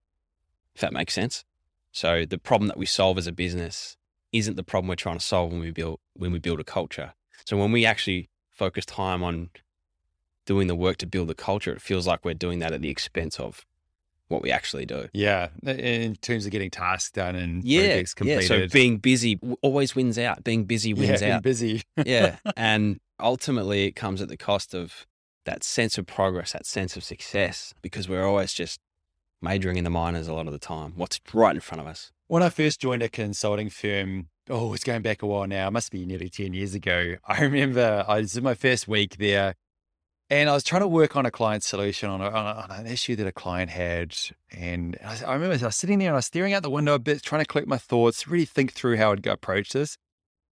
if 0.75 0.81
that 0.81 0.93
makes 0.93 1.15
sense. 1.15 1.45
So 1.93 2.25
the 2.25 2.39
problem 2.39 2.69
that 2.69 2.79
we 2.79 2.87
solve 2.87 3.19
as 3.19 3.27
a 3.27 3.33
business 3.33 3.97
isn't 4.33 4.57
the 4.57 4.65
problem 4.65 4.89
we're 4.89 4.97
trying 4.97 5.19
to 5.19 5.25
solve 5.25 5.53
when 5.53 5.61
we 5.61 5.71
build 5.71 6.01
when 6.15 6.33
we 6.33 6.39
build 6.39 6.59
a 6.59 6.65
culture. 6.65 7.13
So 7.45 7.57
when 7.57 7.71
we 7.71 7.85
actually 7.85 8.31
focus 8.51 8.87
time 8.87 9.23
on 9.23 9.51
doing 10.47 10.67
the 10.67 10.75
work 10.75 10.97
to 10.99 11.07
build 11.07 11.29
the 11.29 11.35
culture, 11.35 11.73
it 11.73 11.83
feels 11.83 12.07
like 12.07 12.25
we're 12.25 12.35
doing 12.35 12.59
that 12.61 12.73
at 12.73 12.81
the 12.81 12.89
expense 12.89 13.39
of 13.39 13.65
what 14.33 14.43
we 14.43 14.51
actually 14.51 14.87
do. 14.87 15.09
Yeah, 15.13 15.49
in 15.65 16.17
terms 16.17 16.45
of 16.47 16.51
getting 16.53 16.71
tasks 16.71 17.11
done 17.13 17.37
and 17.37 17.63
Yeah, 17.63 17.83
projects 17.89 18.15
yeah. 18.17 18.19
completed. 18.37 18.71
So 18.71 18.73
being 18.73 18.99
busy 18.99 19.39
always 19.63 19.95
wins 19.95 20.19
out. 20.19 20.43
Being 20.43 20.65
busy 20.65 20.95
wins 20.95 21.09
yeah, 21.11 21.19
being 21.21 21.33
out. 21.33 21.43
busy. 21.43 21.83
yeah, 22.05 22.37
and 22.57 22.99
ultimately 23.21 23.85
it 23.87 23.93
comes 23.93 24.21
at 24.21 24.29
the 24.29 24.37
cost 24.37 24.75
of 24.75 25.07
that 25.45 25.63
sense 25.63 25.99
of 25.99 26.07
progress, 26.07 26.53
that 26.53 26.67
sense 26.67 26.97
of 26.97 27.05
success, 27.05 27.75
because 27.83 28.09
we're 28.09 28.27
always 28.27 28.53
just 28.53 28.81
majoring 29.41 29.77
in 29.77 29.85
the 29.85 29.91
minors 29.91 30.29
a 30.29 30.35
lot 30.35 30.47
of 30.47 30.53
the 30.53 30.59
time. 30.59 30.93
What's 30.97 31.21
right 31.33 31.55
in 31.55 31.61
front 31.61 31.81
of 31.81 31.87
us? 31.87 32.13
When 32.29 32.43
I 32.43 32.49
first 32.49 32.81
joined 32.81 33.03
a 33.03 33.09
consulting 33.09 33.69
firm, 33.69 34.29
oh, 34.49 34.73
it's 34.73 34.85
going 34.85 35.03
back 35.03 35.21
a 35.23 35.27
while 35.27 35.47
now. 35.47 35.67
It 35.69 35.73
must 35.73 35.91
be 35.91 36.07
nearly 36.07 36.31
10 36.31 36.55
years 36.55 36.75
ago. 36.75 37.17
I 37.27 37.43
remember 37.43 38.05
I 38.09 38.19
was 38.21 38.37
in 38.37 38.45
my 38.45 38.55
first 38.55 38.89
week 38.89 39.17
there 39.19 39.55
and 40.33 40.49
I 40.49 40.55
was 40.55 40.65
trying 40.65 40.81
to 40.81 40.89
work 40.89 41.15
on 41.15 41.27
a 41.27 41.31
client 41.31 41.63
solution 41.63 42.09
on, 42.09 42.23
a, 42.23 42.25
on, 42.25 42.47
a, 42.47 42.61
on 42.61 42.71
an 42.71 42.87
issue 42.87 43.15
that 43.17 43.27
a 43.27 43.33
client 43.33 43.71
had. 43.71 44.17
And 44.51 44.97
I, 45.05 45.19
I 45.27 45.35
remember 45.35 45.63
I 45.63 45.67
was 45.67 45.77
sitting 45.77 45.99
there 45.99 46.09
and 46.09 46.15
I 46.15 46.19
was 46.19 46.25
staring 46.25 46.55
out 46.55 46.63
the 46.63 46.71
window 46.71 46.95
a 46.95 46.99
bit, 46.99 47.23
trying 47.23 47.43
to 47.43 47.47
collect 47.47 47.69
my 47.69 47.77
thoughts, 47.77 48.27
really 48.27 48.47
think 48.47 48.73
through 48.73 48.97
how 48.97 49.13
I'd 49.13 49.23
go 49.23 49.33
approach 49.33 49.73
this. 49.73 49.99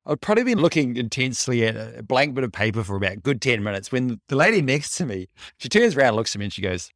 I'd 0.05 0.19
probably 0.19 0.43
been 0.43 0.57
looking 0.57 0.97
intensely 0.97 1.65
at 1.65 1.77
a 1.97 2.03
blank 2.03 2.33
bit 2.35 2.43
of 2.43 2.51
paper 2.51 2.83
for 2.83 2.97
about 2.97 3.13
a 3.13 3.17
good 3.17 3.41
10 3.41 3.63
minutes 3.63 3.89
when 3.89 4.19
the 4.27 4.35
lady 4.35 4.61
next 4.61 4.97
to 4.97 5.05
me, 5.05 5.29
she 5.59 5.69
turns 5.69 5.95
around, 5.95 6.15
looks 6.15 6.35
at 6.35 6.39
me 6.39 6.47
and 6.47 6.53
she 6.53 6.61
goes, 6.61 6.91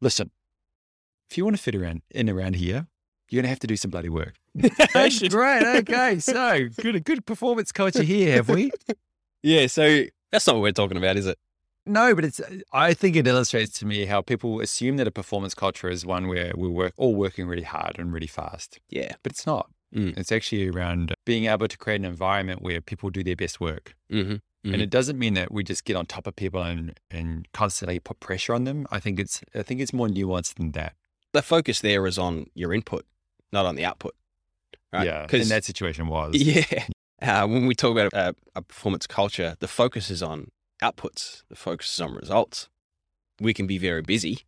listen, 0.00 0.30
if 1.28 1.36
you 1.36 1.44
want 1.44 1.58
to 1.58 1.62
fit 1.62 1.74
around 1.74 2.00
in 2.10 2.30
around 2.30 2.56
here, 2.56 2.86
you're 3.28 3.42
going 3.42 3.44
to 3.44 3.50
have 3.50 3.60
to 3.60 3.66
do 3.66 3.76
some 3.76 3.90
bloody 3.90 4.08
work. 4.08 4.36
That's 4.54 5.28
great. 5.28 5.62
Okay. 5.62 6.20
So 6.20 6.68
good, 6.80 7.04
good 7.04 7.26
performance 7.26 7.70
culture 7.70 8.02
here, 8.02 8.32
have 8.36 8.48
we? 8.48 8.70
Yeah, 9.42 9.66
so 9.66 10.04
that's 10.32 10.46
not 10.46 10.56
what 10.56 10.62
we're 10.62 10.72
talking 10.72 10.96
about, 10.96 11.18
is 11.18 11.26
it? 11.26 11.38
No, 11.88 12.14
but 12.14 12.24
it's, 12.24 12.40
I 12.72 12.94
think 12.94 13.16
it 13.16 13.26
illustrates 13.26 13.78
to 13.80 13.86
me 13.86 14.04
how 14.06 14.20
people 14.22 14.60
assume 14.60 14.96
that 14.98 15.06
a 15.06 15.10
performance 15.10 15.54
culture 15.54 15.88
is 15.88 16.04
one 16.06 16.28
where 16.28 16.52
we 16.56 16.68
work 16.68 16.92
all 16.96 17.14
working 17.14 17.46
really 17.46 17.62
hard 17.62 17.98
and 17.98 18.12
really 18.12 18.26
fast, 18.26 18.78
Yeah. 18.90 19.12
but 19.22 19.32
it's 19.32 19.46
not. 19.46 19.70
Mm. 19.94 20.16
It's 20.18 20.30
actually 20.30 20.68
around 20.68 21.14
being 21.24 21.46
able 21.46 21.66
to 21.66 21.78
create 21.78 21.96
an 22.00 22.04
environment 22.04 22.60
where 22.62 22.80
people 22.82 23.08
do 23.10 23.24
their 23.24 23.36
best 23.36 23.58
work. 23.60 23.94
Mm-hmm. 24.12 24.36
And 24.72 24.82
it 24.82 24.90
doesn't 24.90 25.18
mean 25.18 25.32
that 25.34 25.50
we 25.50 25.64
just 25.64 25.84
get 25.86 25.96
on 25.96 26.04
top 26.04 26.26
of 26.26 26.36
people 26.36 26.62
and, 26.62 26.98
and 27.10 27.48
constantly 27.54 27.98
put 28.00 28.20
pressure 28.20 28.52
on 28.52 28.64
them. 28.64 28.86
I 28.90 29.00
think 29.00 29.18
it's, 29.18 29.40
I 29.54 29.62
think 29.62 29.80
it's 29.80 29.94
more 29.94 30.08
nuanced 30.08 30.54
than 30.56 30.72
that. 30.72 30.92
The 31.32 31.40
focus 31.40 31.80
there 31.80 32.06
is 32.06 32.18
on 32.18 32.46
your 32.54 32.74
input, 32.74 33.06
not 33.50 33.64
on 33.64 33.76
the 33.76 33.86
output. 33.86 34.14
Right? 34.92 35.06
Yeah. 35.06 35.22
In 35.22 35.28
'Cause- 35.28 35.48
that 35.48 35.64
situation 35.64 36.08
was. 36.08 36.34
Yeah. 36.36 36.84
Uh, 37.20 37.46
when 37.48 37.66
we 37.66 37.74
talk 37.74 37.90
about 37.92 38.12
a, 38.12 38.34
a 38.54 38.62
performance 38.62 39.06
culture, 39.06 39.56
the 39.58 39.66
focus 39.68 40.08
is 40.10 40.22
on 40.22 40.50
outputs, 40.82 41.42
the 41.48 41.56
focus 41.56 41.92
is 41.94 42.00
on 42.00 42.14
results. 42.14 42.68
We 43.40 43.54
can 43.54 43.66
be 43.66 43.78
very 43.78 44.02
busy, 44.02 44.40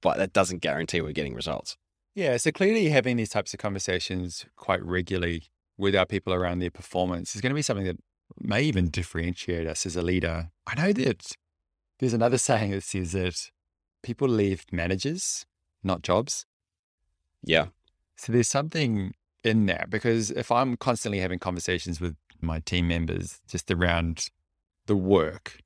but 0.00 0.16
that 0.18 0.32
doesn't 0.32 0.62
guarantee 0.62 1.00
we're 1.00 1.12
getting 1.12 1.34
results. 1.34 1.76
Yeah, 2.14 2.36
so 2.36 2.50
clearly 2.50 2.88
having 2.88 3.16
these 3.16 3.28
types 3.28 3.54
of 3.54 3.60
conversations 3.60 4.46
quite 4.56 4.82
regularly 4.84 5.44
with 5.76 5.94
our 5.94 6.06
people 6.06 6.34
around 6.34 6.58
their 6.58 6.70
performance 6.70 7.34
is 7.34 7.40
going 7.40 7.50
to 7.50 7.54
be 7.54 7.62
something 7.62 7.86
that 7.86 7.98
may 8.40 8.62
even 8.62 8.88
differentiate 8.88 9.66
us 9.66 9.86
as 9.86 9.96
a 9.96 10.02
leader. 10.02 10.50
I 10.66 10.74
know 10.74 10.92
that 10.92 11.32
there's 11.98 12.14
another 12.14 12.38
saying 12.48 12.72
that 12.72 12.82
says 12.82 13.12
that 13.12 13.50
people 14.02 14.28
leave 14.28 14.64
managers, 14.72 15.46
not 15.82 16.02
jobs. 16.02 16.46
Yeah. 17.42 17.66
So 18.16 18.32
there's 18.32 18.48
something 18.48 19.14
in 19.44 19.66
that 19.66 19.88
because 19.88 20.30
if 20.32 20.50
I'm 20.50 20.76
constantly 20.76 21.20
having 21.20 21.38
conversations 21.38 22.00
with 22.00 22.16
my 22.40 22.60
team 22.60 22.88
members 22.88 23.40
just 23.48 23.70
around 23.70 24.28
the 24.86 24.96
work, 24.96 25.60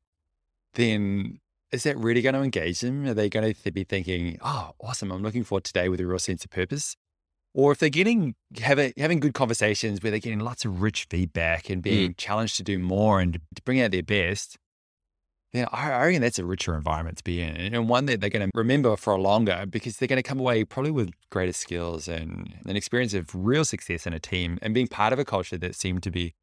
then 0.74 1.40
is 1.72 1.84
that 1.84 1.96
really 1.96 2.20
going 2.20 2.34
to 2.34 2.42
engage 2.42 2.80
them? 2.80 3.06
Are 3.06 3.14
they 3.14 3.28
going 3.28 3.54
to 3.54 3.72
be 3.72 3.84
thinking, 3.84 4.38
"Oh, 4.42 4.72
awesome! 4.80 5.10
I'm 5.10 5.22
looking 5.22 5.44
forward 5.44 5.64
today 5.64 5.88
with 5.88 6.00
a 6.00 6.06
real 6.06 6.18
sense 6.18 6.44
of 6.44 6.50
purpose"? 6.50 6.96
Or 7.54 7.72
if 7.72 7.78
they're 7.78 7.90
getting 7.90 8.34
having 8.60 8.92
having 8.96 9.20
good 9.20 9.34
conversations 9.34 10.02
where 10.02 10.10
they're 10.10 10.20
getting 10.20 10.40
lots 10.40 10.64
of 10.64 10.82
rich 10.82 11.06
feedback 11.10 11.68
and 11.68 11.78
hmm. 11.78 11.90
being 11.90 12.14
challenged 12.16 12.56
to 12.58 12.62
do 12.62 12.78
more 12.78 13.20
and 13.20 13.34
to 13.54 13.62
bring 13.62 13.80
out 13.80 13.90
their 13.90 14.02
best, 14.02 14.58
then 15.52 15.66
I 15.72 15.92
I 15.92 16.06
reckon 16.06 16.22
that's 16.22 16.38
a 16.38 16.44
richer 16.44 16.74
environment 16.76 17.18
to 17.18 17.24
be 17.24 17.40
in 17.42 17.56
and 17.56 17.88
one 17.88 18.06
that 18.06 18.20
they're 18.20 18.30
going 18.30 18.50
to 18.50 18.58
remember 18.58 18.96
for 18.96 19.18
longer 19.18 19.64
because 19.68 19.96
they're 19.96 20.08
going 20.08 20.22
to 20.22 20.22
come 20.22 20.40
away 20.40 20.64
probably 20.64 20.90
with 20.90 21.10
greater 21.30 21.52
skills 21.52 22.08
and 22.08 22.54
an 22.66 22.76
experience 22.76 23.14
of 23.14 23.34
real 23.34 23.64
success 23.64 24.06
in 24.06 24.12
a 24.12 24.20
team 24.20 24.58
and 24.62 24.74
being 24.74 24.88
part 24.88 25.12
of 25.12 25.18
a 25.18 25.24
culture 25.24 25.58
that 25.58 25.74
seemed 25.74 26.02
to 26.02 26.10
be 26.10 26.34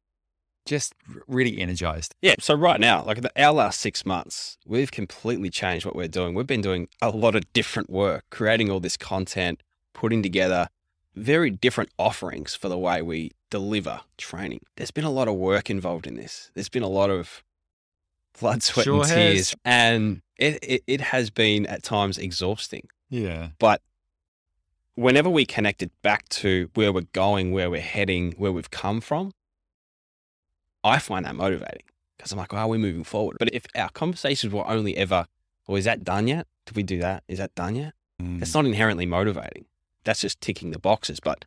just 0.66 0.94
really 1.26 1.58
energized. 1.60 2.14
Yeah. 2.22 2.34
So 2.38 2.54
right 2.54 2.78
now, 2.80 3.02
like 3.04 3.22
the, 3.22 3.32
our 3.42 3.52
last 3.52 3.80
six 3.80 4.04
months, 4.06 4.56
we've 4.66 4.90
completely 4.90 5.50
changed 5.50 5.84
what 5.86 5.96
we're 5.96 6.08
doing. 6.08 6.34
We've 6.34 6.46
been 6.46 6.60
doing 6.60 6.88
a 7.02 7.10
lot 7.10 7.34
of 7.34 7.50
different 7.52 7.90
work, 7.90 8.24
creating 8.30 8.70
all 8.70 8.80
this 8.80 8.96
content, 8.96 9.62
putting 9.94 10.22
together 10.22 10.68
very 11.16 11.50
different 11.50 11.90
offerings 11.98 12.54
for 12.54 12.68
the 12.68 12.78
way 12.78 13.02
we 13.02 13.32
deliver 13.50 14.00
training. 14.16 14.60
There's 14.76 14.92
been 14.92 15.04
a 15.04 15.10
lot 15.10 15.26
of 15.28 15.34
work 15.34 15.68
involved 15.70 16.06
in 16.06 16.14
this. 16.14 16.50
There's 16.54 16.68
been 16.68 16.84
a 16.84 16.88
lot 16.88 17.10
of 17.10 17.42
blood, 18.38 18.62
sweat, 18.62 18.84
Sure 18.84 19.02
and 19.02 19.10
has. 19.10 19.14
tears. 19.16 19.54
And 19.64 20.22
It, 20.36 20.58
it, 20.62 20.82
it 20.86 21.00
has 21.00 21.30
been 21.30 21.66
at 21.66 21.82
times 21.82 22.16
exhausting. 22.16 22.88
Yeah. 23.08 23.48
But 23.58 23.82
whenever 24.94 25.28
we 25.28 25.44
connect 25.44 25.82
it 25.82 25.90
back 26.02 26.28
to 26.28 26.70
where 26.74 26.92
we're 26.92 27.06
going, 27.12 27.50
where 27.50 27.68
we're 27.70 27.80
heading, 27.80 28.32
where 28.38 28.52
we've 28.52 28.70
come 28.70 29.00
from, 29.00 29.32
I 30.84 30.98
find 30.98 31.24
that 31.24 31.34
motivating 31.34 31.82
because 32.16 32.32
I'm 32.32 32.38
like, 32.38 32.52
are 32.52 32.68
we 32.68 32.78
moving 32.78 33.04
forward? 33.04 33.36
But 33.38 33.52
if 33.54 33.66
our 33.74 33.88
conversations 33.90 34.52
were 34.52 34.66
only 34.66 34.96
ever, 34.96 35.26
well, 35.66 35.76
is 35.76 35.84
that 35.84 36.04
done 36.04 36.28
yet? 36.28 36.46
Did 36.66 36.76
we 36.76 36.82
do 36.82 36.98
that? 37.00 37.24
Is 37.28 37.38
that 37.38 37.54
done 37.54 37.76
yet? 37.76 37.94
Mm. 38.20 38.42
It's 38.42 38.54
not 38.54 38.66
inherently 38.66 39.06
motivating. 39.06 39.66
That's 40.04 40.20
just 40.20 40.40
ticking 40.40 40.70
the 40.70 40.78
boxes. 40.78 41.20
But 41.20 41.44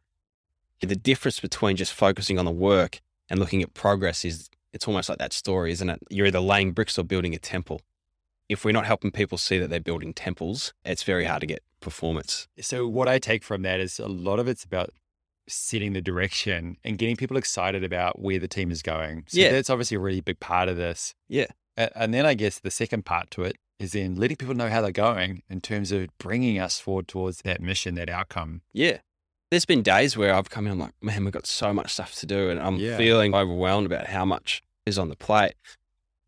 the 0.80 0.96
difference 0.96 1.40
between 1.40 1.76
just 1.76 1.94
focusing 1.94 2.40
on 2.40 2.46
the 2.46 2.52
work 2.52 3.02
and 3.30 3.40
looking 3.40 3.62
at 3.62 3.74
progress 3.74 4.26
is 4.26 4.50
it's 4.74 4.88
almost 4.88 5.10
like 5.10 5.20
that 5.20 5.34
story, 5.34 5.72
isn't 5.72 5.90
it? 5.90 6.00
You're 6.10 6.28
either 6.28 6.40
laying 6.40 6.72
bricks 6.72 6.98
or 6.98 7.04
building 7.04 7.34
a 7.34 7.40
temple. 7.40 7.82
If 8.50 8.66
we're 8.66 8.72
not 8.72 8.86
helping 8.86 9.12
people 9.12 9.38
see 9.38 9.58
that 9.60 9.70
they're 9.70 9.80
building 9.80 10.14
temples, 10.14 10.74
it's 10.84 11.04
very 11.04 11.26
hard 11.26 11.42
to 11.42 11.48
get 11.48 11.64
performance. 11.80 12.48
So 12.60 12.88
what 12.88 13.08
I 13.08 13.20
take 13.20 13.44
from 13.44 13.62
that 13.62 13.80
is 13.80 14.00
a 14.00 14.08
lot 14.08 14.40
of 14.40 14.48
it's 14.48 14.64
about 14.64 14.90
setting 15.48 15.94
the 15.94 16.02
direction 16.02 16.78
and 16.84 16.98
getting 16.98 17.16
people 17.16 17.38
excited 17.38 17.84
about 17.84 18.20
where 18.20 18.40
the 18.40 18.48
team 18.48 18.72
is 18.72 18.82
going. 18.82 19.26
So 19.28 19.40
Yeah. 19.40 19.52
that's 19.52 19.70
obviously 19.70 19.96
a 19.96 20.00
really 20.00 20.22
big 20.22 20.40
part 20.40 20.70
of 20.70 20.78
this. 20.78 21.14
Yeah. 21.28 21.48
And 21.76 22.14
then 22.14 22.26
I 22.26 22.34
guess 22.34 22.60
the 22.60 22.72
second 22.72 23.06
part 23.06 23.32
to 23.32 23.44
it 23.44 23.58
is 23.80 23.92
then 23.94 24.16
letting 24.16 24.38
people 24.38 24.54
know 24.56 24.70
how 24.70 24.82
they're 24.82 24.92
going 24.92 25.42
in 25.50 25.60
terms 25.60 25.92
of 25.92 26.08
bringing 26.20 26.60
us 26.60 26.80
forward 26.80 27.08
towards 27.08 27.42
that 27.42 27.62
mission, 27.62 27.96
that 27.96 28.10
outcome. 28.10 28.62
Yeah. 28.72 29.00
There's 29.52 29.66
been 29.66 29.82
days 29.82 30.16
where 30.16 30.34
I've 30.34 30.50
come 30.50 30.66
in, 30.66 30.72
I'm 30.74 30.80
like, 30.80 30.94
man, 31.02 31.24
we've 31.26 31.34
got 31.34 31.46
so 31.48 31.74
much 31.74 31.94
stuff 31.94 32.16
to 32.16 32.26
do. 32.26 32.50
And 32.50 32.60
I'm 32.60 32.78
Yeah. 32.78 32.98
feeling 32.98 33.34
overwhelmed 33.36 33.86
about 33.86 34.08
how 34.08 34.26
much 34.26 34.62
is 34.86 34.98
on 34.98 35.10
the 35.10 35.16
plate. 35.16 35.54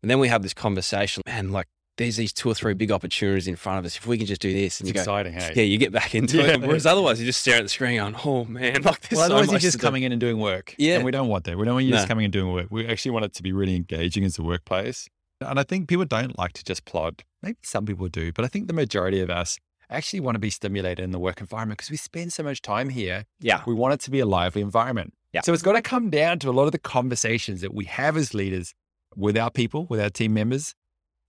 And 0.02 0.10
then 0.10 0.18
we 0.18 0.28
have 0.28 0.42
this 0.42 0.54
conversation, 0.54 1.22
man, 1.26 1.50
like 1.52 1.66
there's 1.96 2.16
these 2.16 2.32
two 2.32 2.50
or 2.50 2.54
three 2.54 2.74
big 2.74 2.92
opportunities 2.92 3.48
in 3.48 3.56
front 3.56 3.78
of 3.78 3.84
us. 3.84 3.96
If 3.96 4.06
we 4.06 4.18
can 4.18 4.26
just 4.26 4.40
do 4.40 4.52
this 4.52 4.80
and 4.80 4.88
It's 4.88 4.90
you 4.90 4.94
go, 4.94 5.00
exciting, 5.00 5.32
hey? 5.32 5.52
yeah, 5.56 5.62
you 5.62 5.78
get 5.78 5.92
back 5.92 6.14
into 6.14 6.36
Yeah. 6.42 6.54
it. 6.54 6.60
Whereas 6.60 6.84
otherwise, 6.86 7.18
you 7.20 7.26
just 7.26 7.40
stare 7.40 7.56
at 7.56 7.62
the 7.62 7.68
screen 7.68 7.96
going, 7.98 8.14
oh 8.24 8.44
man, 8.44 8.82
like 8.84 9.00
this." 9.08 9.16
Well, 9.16 9.24
otherwise 9.26 9.46
much 9.46 9.52
you're 9.52 9.60
just 9.60 9.72
to 9.72 9.78
do. 9.78 9.86
coming 9.86 10.02
in 10.02 10.12
and 10.12 10.20
doing 10.20 10.38
work. 10.38 10.74
Yeah. 10.78 10.96
And 10.96 11.04
we 11.04 11.10
don't 11.10 11.28
want 11.28 11.44
that. 11.44 11.56
We 11.56 11.64
don't 11.64 11.74
want 11.74 11.86
you 11.86 11.92
just 11.92 12.08
coming 12.08 12.24
and 12.24 12.32
doing 12.32 12.52
work. 12.52 12.66
We 12.70 12.86
actually 12.86 13.12
want 13.12 13.24
it 13.24 13.34
to 13.34 13.42
be 13.42 13.52
really 13.52 13.76
engaging 13.76 14.24
as 14.24 14.38
a 14.38 14.42
workplace. 14.42 15.08
And 15.40 15.58
I 15.58 15.62
think 15.64 15.88
people 15.88 16.04
don't 16.06 16.38
like 16.38 16.52
to 16.54 16.64
just 16.64 16.84
plod. 16.84 17.22
Maybe 17.42 17.58
some 17.62 17.84
people 17.86 18.08
do, 18.08 18.32
but 18.32 18.44
I 18.44 18.48
think 18.48 18.68
the 18.68 18.72
majority 18.74 19.20
of 19.20 19.28
us 19.30 19.58
actually 19.90 20.20
want 20.20 20.34
to 20.34 20.38
be 20.40 20.50
stimulated 20.50 21.02
in 21.04 21.12
the 21.12 21.18
work 21.18 21.40
environment 21.40 21.78
because 21.78 21.90
we 21.90 21.96
spend 21.96 22.32
so 22.32 22.42
much 22.42 22.60
time 22.62 22.88
here. 22.88 23.24
Yeah. 23.40 23.62
We 23.66 23.74
want 23.74 23.94
it 23.94 24.00
to 24.00 24.10
be 24.10 24.18
a 24.20 24.26
lively 24.26 24.60
environment. 24.62 25.12
Yeah. 25.32 25.42
So 25.42 25.52
it's 25.52 25.62
got 25.62 25.72
to 25.74 25.82
come 25.82 26.10
down 26.10 26.38
to 26.40 26.50
a 26.50 26.52
lot 26.52 26.64
of 26.64 26.72
the 26.72 26.78
conversations 26.78 27.60
that 27.60 27.72
we 27.74 27.84
have 27.84 28.16
as 28.16 28.34
leaders 28.34 28.74
with 29.14 29.36
our 29.36 29.50
people, 29.50 29.86
with 29.88 30.00
our 30.00 30.10
team 30.10 30.34
members, 30.34 30.74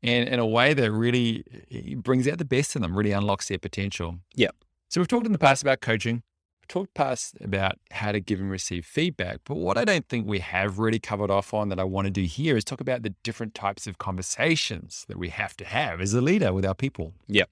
and 0.04 0.30
in 0.30 0.40
a 0.40 0.46
way 0.46 0.74
that 0.74 0.92
really 0.92 1.44
eh, 1.72 1.96
brings 1.96 2.28
out 2.28 2.38
the 2.38 2.46
best 2.46 2.76
in 2.76 2.82
them, 2.82 2.96
really 2.98 3.12
unlocks 3.12 3.48
their 3.48 3.60
potential. 3.60 4.20
Yeah. 4.36 4.50
So 4.90 5.02
we've 5.02 5.08
talked 5.08 5.26
in 5.26 5.32
the 5.32 5.40
past 5.40 5.62
about 5.62 5.82
coaching. 5.82 6.24
We've 6.62 6.68
talked 6.68 6.94
past 6.94 7.36
about 7.42 7.78
how 7.92 8.12
to 8.12 8.20
give 8.20 8.40
and 8.40 8.50
receive 8.50 8.86
feedback. 8.86 9.40
But 9.46 9.56
what 9.56 9.78
I 9.78 9.86
don't 9.86 10.08
think 10.08 10.28
we 10.28 10.40
have 10.40 10.80
really 10.80 11.00
covered 11.00 11.32
off 11.32 11.54
on 11.54 11.70
that 11.70 11.80
I 11.80 11.84
want 11.84 12.06
to 12.06 12.12
do 12.12 12.24
here 12.24 12.56
is 12.56 12.64
talk 12.64 12.80
about 12.82 13.04
the 13.04 13.14
different 13.24 13.54
types 13.54 13.88
of 13.88 13.98
conversations 13.98 15.06
that 15.08 15.18
we 15.18 15.30
have 15.30 15.58
to 15.58 15.66
have 15.66 16.00
as 16.02 16.14
a 16.14 16.22
leader 16.22 16.54
with 16.54 16.66
our 16.66 16.76
people. 16.76 17.14
Yep. 17.28 17.50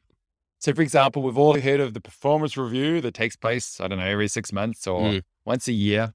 So, 0.60 0.74
for 0.74 0.82
example, 0.82 1.22
we've 1.22 1.38
all 1.38 1.60
heard 1.60 1.80
of 1.80 1.94
the 1.94 2.02
performance 2.02 2.58
review 2.58 3.02
that 3.02 3.14
takes 3.14 3.36
place, 3.36 3.80
I 3.80 3.88
don't 3.88 4.00
know, 4.00 4.06
every 4.06 4.28
six 4.28 4.52
months 4.54 4.88
or 4.88 5.02
Mm. 5.02 5.22
once 5.46 5.68
a 5.68 5.74
year. 5.74 6.14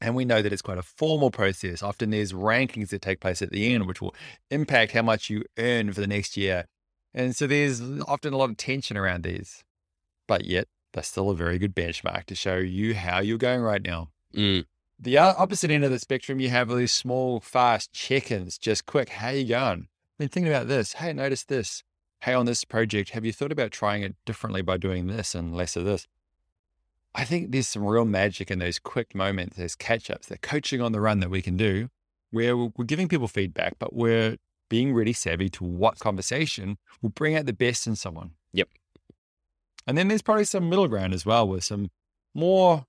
And 0.00 0.14
we 0.14 0.24
know 0.24 0.42
that 0.42 0.52
it's 0.52 0.62
quite 0.62 0.78
a 0.78 0.82
formal 0.82 1.30
process. 1.30 1.82
Often 1.82 2.10
there's 2.10 2.32
rankings 2.32 2.90
that 2.90 3.02
take 3.02 3.20
place 3.20 3.40
at 3.40 3.50
the 3.50 3.72
end, 3.72 3.86
which 3.86 4.02
will 4.02 4.14
impact 4.50 4.92
how 4.92 5.02
much 5.02 5.30
you 5.30 5.44
earn 5.58 5.92
for 5.92 6.00
the 6.00 6.06
next 6.06 6.36
year. 6.36 6.66
And 7.14 7.34
so 7.34 7.46
there's 7.46 7.80
often 8.06 8.34
a 8.34 8.36
lot 8.36 8.50
of 8.50 8.58
tension 8.58 8.96
around 8.96 9.24
these. 9.24 9.64
But 10.28 10.44
yet, 10.44 10.68
they're 10.92 11.02
still 11.02 11.30
a 11.30 11.34
very 11.34 11.58
good 11.58 11.74
benchmark 11.74 12.24
to 12.24 12.34
show 12.34 12.56
you 12.56 12.94
how 12.94 13.20
you're 13.20 13.38
going 13.38 13.62
right 13.62 13.82
now. 13.82 14.10
Mm. 14.34 14.66
The 14.98 15.18
opposite 15.18 15.70
end 15.70 15.84
of 15.84 15.90
the 15.90 15.98
spectrum, 15.98 16.40
you 16.40 16.48
have 16.50 16.68
these 16.68 16.92
small, 16.92 17.40
fast 17.40 17.92
check-ins, 17.92 18.58
just 18.58 18.86
quick. 18.86 19.10
How 19.10 19.28
you 19.28 19.46
going? 19.46 19.88
I 19.88 20.14
Been 20.18 20.28
thinking 20.28 20.52
about 20.52 20.68
this. 20.68 20.94
Hey, 20.94 21.12
notice 21.12 21.44
this. 21.44 21.82
Hey, 22.20 22.32
on 22.32 22.46
this 22.46 22.64
project, 22.64 23.10
have 23.10 23.24
you 23.24 23.32
thought 23.32 23.52
about 23.52 23.72
trying 23.72 24.02
it 24.02 24.16
differently 24.24 24.62
by 24.62 24.78
doing 24.78 25.06
this 25.06 25.34
and 25.34 25.54
less 25.54 25.76
of 25.76 25.84
this? 25.84 26.06
I 27.16 27.24
think 27.24 27.50
there's 27.50 27.66
some 27.66 27.84
real 27.84 28.04
magic 28.04 28.50
in 28.50 28.58
those 28.58 28.78
quick 28.78 29.14
moments, 29.14 29.56
those 29.56 29.74
catch-ups, 29.74 30.28
the 30.28 30.36
coaching 30.36 30.82
on 30.82 30.92
the 30.92 31.00
run 31.00 31.20
that 31.20 31.30
we 31.30 31.40
can 31.40 31.56
do, 31.56 31.88
where 32.30 32.56
we're 32.56 32.70
we're 32.76 32.84
giving 32.84 33.08
people 33.08 33.26
feedback, 33.26 33.76
but 33.78 33.94
we're 33.94 34.36
being 34.68 34.92
really 34.92 35.14
savvy 35.14 35.48
to 35.48 35.64
what 35.64 35.98
conversation 35.98 36.76
will 37.00 37.10
bring 37.10 37.34
out 37.34 37.46
the 37.46 37.52
best 37.54 37.86
in 37.86 37.96
someone. 37.96 38.32
Yep. 38.52 38.68
And 39.86 39.96
then 39.96 40.08
there's 40.08 40.22
probably 40.22 40.44
some 40.44 40.68
middle 40.68 40.88
ground 40.88 41.14
as 41.14 41.24
well, 41.24 41.48
with 41.48 41.64
some 41.64 41.90
more 42.34 42.84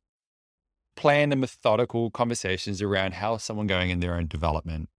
planned 0.97 1.31
and 1.31 1.39
methodical 1.39 2.11
conversations 2.11 2.81
around 2.81 3.13
how 3.13 3.37
someone 3.37 3.67
going 3.67 3.91
in 3.91 4.01
their 4.01 4.15
own 4.15 4.27
development. 4.27 4.89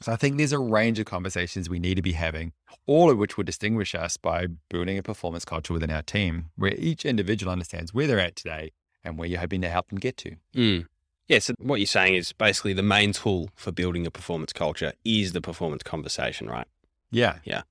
So 0.00 0.12
I 0.12 0.16
think 0.16 0.36
there's 0.36 0.52
a 0.52 0.58
range 0.58 0.98
of 0.98 1.06
conversations 1.06 1.68
we 1.68 1.80
need 1.80 1.96
to 1.96 2.02
be 2.02 2.12
having, 2.12 2.52
all 2.86 3.10
of 3.10 3.18
which 3.18 3.36
will 3.36 3.44
distinguish 3.44 3.94
us 3.94 4.16
by 4.16 4.46
building 4.70 4.96
a 4.96 5.02
performance 5.02 5.44
culture 5.44 5.72
within 5.72 5.90
our 5.90 6.02
team, 6.02 6.46
where 6.56 6.74
each 6.76 7.04
individual 7.04 7.50
understands 7.50 7.92
where 7.92 8.06
they're 8.06 8.20
at 8.20 8.36
today 8.36 8.72
and 9.02 9.18
where 9.18 9.28
you're 9.28 9.40
hoping 9.40 9.60
to 9.62 9.68
help 9.68 9.88
them 9.88 9.98
get 9.98 10.16
to. 10.18 10.36
Mm. 10.54 10.86
Yeah, 11.26 11.40
so 11.40 11.54
what 11.58 11.80
you're 11.80 11.86
saying 11.86 12.14
is 12.14 12.32
basically 12.32 12.72
the 12.72 12.82
main 12.82 13.12
tool 13.12 13.50
for 13.54 13.72
building 13.72 14.06
a 14.06 14.10
performance 14.10 14.52
culture 14.52 14.92
is 15.04 15.32
the 15.32 15.40
performance 15.40 15.82
conversation, 15.82 16.48
right? 16.48 16.66
Yeah. 17.10 17.38
Yeah. 17.44 17.62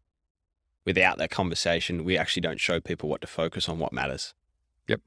Without 0.86 1.18
that 1.18 1.32
conversation, 1.32 2.04
we 2.04 2.18
actually 2.18 2.42
don't 2.42 2.60
show 2.60 2.80
people 2.80 3.10
what 3.10 3.22
to 3.22 3.28
focus 3.28 3.68
on, 3.68 3.80
what 3.80 3.94
matters. 3.94 4.34
Yep. 4.88 5.02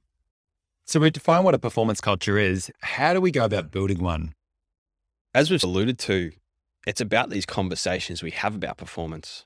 So 0.85 1.01
we 1.01 1.11
define 1.11 1.45
what 1.45 1.55
a 1.55 1.59
performance 1.59 2.01
culture 2.01 2.39
is. 2.39 2.71
How 2.81 3.15
do 3.15 3.21
we 3.21 3.31
go 3.31 3.45
about 3.45 3.71
building 3.71 4.03
one? 4.03 4.35
As 5.33 5.51
we've 5.51 5.63
alluded 5.63 5.99
to, 6.01 6.33
it's 6.87 7.01
about 7.01 7.31
these 7.31 7.47
conversations 7.47 8.23
we 8.23 8.31
have 8.31 8.55
about 8.55 8.79
performance, 8.79 9.45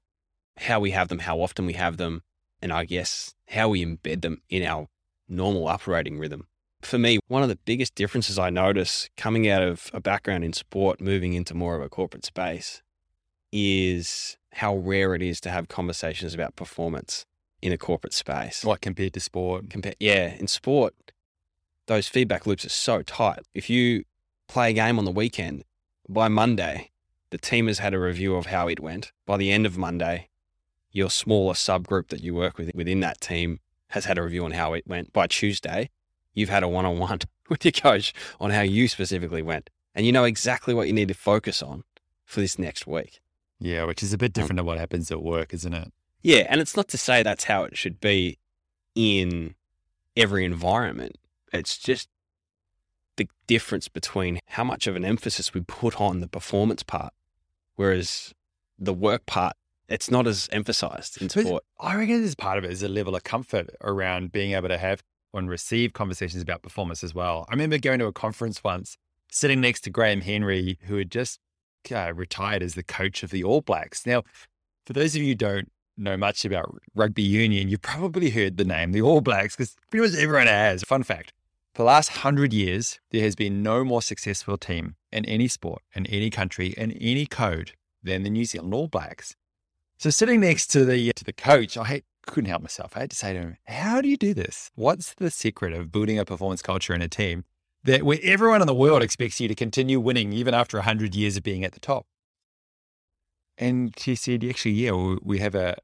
how 0.58 0.80
we 0.80 0.92
have 0.92 1.08
them, 1.08 1.20
how 1.20 1.40
often 1.40 1.66
we 1.66 1.72
have 1.74 1.96
them, 1.96 2.22
and 2.62 2.72
I 2.72 2.84
guess 2.84 3.34
how 3.48 3.68
we 3.70 3.84
embed 3.84 4.22
them 4.22 4.40
in 4.48 4.62
our 4.62 4.86
normal 5.28 5.68
operating 5.68 6.18
rhythm. 6.18 6.46
For 6.82 6.98
me, 6.98 7.18
one 7.28 7.42
of 7.42 7.48
the 7.48 7.58
biggest 7.64 7.94
differences 7.94 8.38
I 8.38 8.50
notice 8.50 9.08
coming 9.16 9.48
out 9.48 9.62
of 9.62 9.90
a 9.94 10.00
background 10.00 10.44
in 10.44 10.52
sport, 10.52 11.00
moving 11.00 11.32
into 11.32 11.54
more 11.54 11.76
of 11.76 11.82
a 11.82 11.88
corporate 11.88 12.26
space, 12.26 12.82
is 13.52 14.36
how 14.52 14.76
rare 14.76 15.14
it 15.14 15.22
is 15.22 15.40
to 15.40 15.50
have 15.50 15.68
conversations 15.68 16.34
about 16.34 16.56
performance 16.56 17.24
in 17.62 17.72
a 17.72 17.78
corporate 17.78 18.12
space. 18.12 18.64
What 18.64 18.82
compared 18.82 19.14
to 19.14 19.20
sport? 19.20 19.70
Compare, 19.70 19.94
yeah, 19.98 20.34
in 20.34 20.46
sport, 20.46 20.94
those 21.86 22.08
feedback 22.08 22.46
loops 22.46 22.64
are 22.64 22.70
so 22.70 23.02
tight. 23.02 23.40
If 23.54 23.70
you 23.70 24.04
play 24.46 24.70
a 24.70 24.74
game 24.74 24.98
on 24.98 25.04
the 25.04 25.10
weekend, 25.10 25.64
by 26.08 26.28
Monday, 26.28 26.90
the 27.34 27.38
team 27.38 27.66
has 27.66 27.80
had 27.80 27.94
a 27.94 27.98
review 27.98 28.36
of 28.36 28.46
how 28.46 28.68
it 28.68 28.78
went. 28.78 29.10
By 29.26 29.38
the 29.38 29.50
end 29.50 29.66
of 29.66 29.76
Monday, 29.76 30.28
your 30.92 31.10
smaller 31.10 31.54
subgroup 31.54 32.06
that 32.10 32.22
you 32.22 32.32
work 32.32 32.58
with 32.58 32.70
within 32.76 33.00
that 33.00 33.20
team 33.20 33.58
has 33.88 34.04
had 34.04 34.18
a 34.18 34.22
review 34.22 34.44
on 34.44 34.52
how 34.52 34.72
it 34.72 34.86
went. 34.86 35.12
By 35.12 35.26
Tuesday, 35.26 35.90
you've 36.32 36.48
had 36.48 36.62
a 36.62 36.68
one 36.68 36.86
on 36.86 37.00
one 37.00 37.18
with 37.48 37.64
your 37.64 37.72
coach 37.72 38.14
on 38.38 38.52
how 38.52 38.60
you 38.60 38.86
specifically 38.86 39.42
went. 39.42 39.68
And 39.96 40.06
you 40.06 40.12
know 40.12 40.22
exactly 40.22 40.74
what 40.74 40.86
you 40.86 40.92
need 40.92 41.08
to 41.08 41.14
focus 41.14 41.60
on 41.60 41.82
for 42.24 42.40
this 42.40 42.56
next 42.56 42.86
week. 42.86 43.18
Yeah, 43.58 43.82
which 43.82 44.04
is 44.04 44.12
a 44.12 44.18
bit 44.18 44.38
um, 44.38 44.40
different 44.40 44.58
to 44.58 44.62
what 44.62 44.78
happens 44.78 45.10
at 45.10 45.20
work, 45.20 45.52
isn't 45.52 45.74
it? 45.74 45.92
Yeah, 46.22 46.46
and 46.48 46.60
it's 46.60 46.76
not 46.76 46.86
to 46.90 46.96
say 46.96 47.24
that's 47.24 47.44
how 47.44 47.64
it 47.64 47.76
should 47.76 47.98
be 47.98 48.38
in 48.94 49.56
every 50.16 50.44
environment. 50.44 51.16
It's 51.52 51.78
just 51.78 52.08
the 53.16 53.28
difference 53.48 53.88
between 53.88 54.38
how 54.46 54.62
much 54.62 54.86
of 54.86 54.94
an 54.94 55.04
emphasis 55.04 55.52
we 55.52 55.62
put 55.62 56.00
on 56.00 56.20
the 56.20 56.28
performance 56.28 56.84
part, 56.84 57.12
whereas 57.76 58.34
the 58.78 58.92
work 58.92 59.26
part, 59.26 59.54
it's 59.88 60.10
not 60.10 60.26
as 60.26 60.48
emphasized 60.52 61.20
in 61.20 61.28
sport. 61.28 61.64
I 61.78 61.94
reckon 61.96 62.22
this 62.22 62.34
part 62.34 62.58
of 62.58 62.64
it 62.64 62.70
is 62.70 62.82
a 62.82 62.88
level 62.88 63.14
of 63.14 63.24
comfort 63.24 63.70
around 63.82 64.32
being 64.32 64.52
able 64.52 64.68
to 64.68 64.78
have 64.78 65.02
and 65.34 65.50
receive 65.50 65.92
conversations 65.92 66.42
about 66.42 66.62
performance 66.62 67.02
as 67.02 67.14
well. 67.14 67.44
I 67.48 67.52
remember 67.52 67.78
going 67.78 67.98
to 67.98 68.06
a 68.06 68.12
conference 68.12 68.62
once, 68.62 68.96
sitting 69.30 69.60
next 69.60 69.80
to 69.82 69.90
Graham 69.90 70.20
Henry, 70.20 70.78
who 70.82 70.96
had 70.96 71.10
just 71.10 71.40
uh, 71.90 72.12
retired 72.14 72.62
as 72.62 72.74
the 72.74 72.82
coach 72.82 73.22
of 73.22 73.30
the 73.30 73.44
All 73.44 73.60
Blacks. 73.60 74.06
Now, 74.06 74.22
for 74.86 74.92
those 74.92 75.14
of 75.16 75.22
you 75.22 75.28
who 75.28 75.34
don't 75.34 75.70
know 75.96 76.16
much 76.16 76.44
about 76.44 76.72
rugby 76.94 77.22
union, 77.22 77.68
you've 77.68 77.82
probably 77.82 78.30
heard 78.30 78.56
the 78.56 78.64
name 78.64 78.92
the 78.92 79.02
All 79.02 79.20
Blacks 79.20 79.56
because 79.56 79.74
pretty 79.90 80.06
much 80.06 80.18
everyone 80.18 80.46
has. 80.46 80.82
Fun 80.84 81.02
fact 81.02 81.32
for 81.74 81.82
the 81.82 81.86
last 81.86 82.08
hundred 82.10 82.52
years, 82.52 83.00
there 83.10 83.22
has 83.22 83.34
been 83.34 83.62
no 83.62 83.84
more 83.84 84.00
successful 84.00 84.56
team 84.56 84.94
in 85.12 85.24
any 85.24 85.48
sport, 85.48 85.82
in 85.94 86.06
any 86.06 86.30
country, 86.30 86.68
in 86.68 86.92
any 86.92 87.26
code 87.26 87.72
than 88.02 88.22
the 88.22 88.30
New 88.30 88.44
Zealand 88.44 88.72
All 88.72 88.86
Blacks. 88.86 89.34
So 89.98 90.10
sitting 90.10 90.40
next 90.40 90.68
to 90.68 90.84
the 90.84 91.12
to 91.12 91.24
the 91.24 91.32
coach, 91.32 91.76
I 91.76 92.02
couldn't 92.26 92.48
help 92.48 92.62
myself. 92.62 92.96
I 92.96 93.00
had 93.00 93.10
to 93.10 93.16
say 93.16 93.32
to 93.32 93.38
him, 93.40 93.56
"How 93.66 94.00
do 94.00 94.08
you 94.08 94.16
do 94.16 94.34
this? 94.34 94.70
What's 94.76 95.14
the 95.14 95.30
secret 95.30 95.72
of 95.72 95.90
building 95.90 96.18
a 96.18 96.24
performance 96.24 96.62
culture 96.62 96.94
in 96.94 97.02
a 97.02 97.08
team 97.08 97.44
that 97.82 98.04
where 98.04 98.18
everyone 98.22 98.60
in 98.60 98.66
the 98.66 98.74
world 98.74 99.02
expects 99.02 99.40
you 99.40 99.48
to 99.48 99.54
continue 99.54 99.98
winning 99.98 100.32
even 100.32 100.54
after 100.54 100.80
hundred 100.80 101.14
years 101.14 101.36
of 101.36 101.42
being 101.42 101.64
at 101.64 101.72
the 101.72 101.80
top?" 101.80 102.06
And 103.58 103.94
he 103.98 104.14
said, 104.14 104.44
"Actually, 104.44 104.74
yeah, 104.74 105.16
we 105.22 105.38
have 105.40 105.56
a 105.56 105.76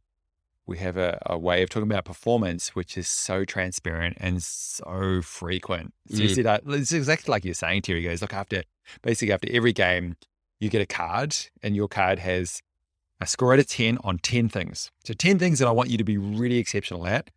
we 0.71 0.79
have 0.79 0.97
a, 0.97 1.19
a 1.27 1.37
way 1.37 1.63
of 1.63 1.69
talking 1.69 1.91
about 1.91 2.05
performance 2.05 2.75
which 2.75 2.97
is 2.97 3.09
so 3.09 3.45
transparent 3.45 4.17
and 4.21 4.43
so 4.43 5.21
frequent. 5.23 5.93
So 6.09 6.23
you 6.23 6.29
Mm. 6.29 6.35
see 6.37 6.43
that 6.43 6.63
it's 6.67 6.93
exactly 6.93 7.31
like 7.33 7.45
you're 7.45 7.55
saying, 7.55 7.83
Terry 7.83 8.03
goes, 8.03 8.23
look, 8.23 8.33
after 8.33 8.63
basically 9.03 9.33
after 9.33 9.49
every 9.53 9.73
game, 9.73 10.17
you 10.61 10.69
get 10.71 10.81
a 10.81 10.87
card 10.87 11.35
and 11.63 11.75
your 11.75 11.89
card 11.89 12.19
has 12.21 12.63
a 13.21 13.27
score 13.27 13.53
out 13.53 13.59
of 13.59 13.67
10 13.67 13.99
on 14.05 14.19
10 14.19 14.49
things. 14.49 14.91
So 15.05 15.13
10 15.13 15.39
things 15.39 15.59
that 15.59 15.69
I 15.69 15.73
want 15.73 15.91
you 15.91 15.99
to 15.99 16.05
be 16.05 16.17
really 16.17 16.59
exceptional 16.59 17.07
at. 17.07 17.31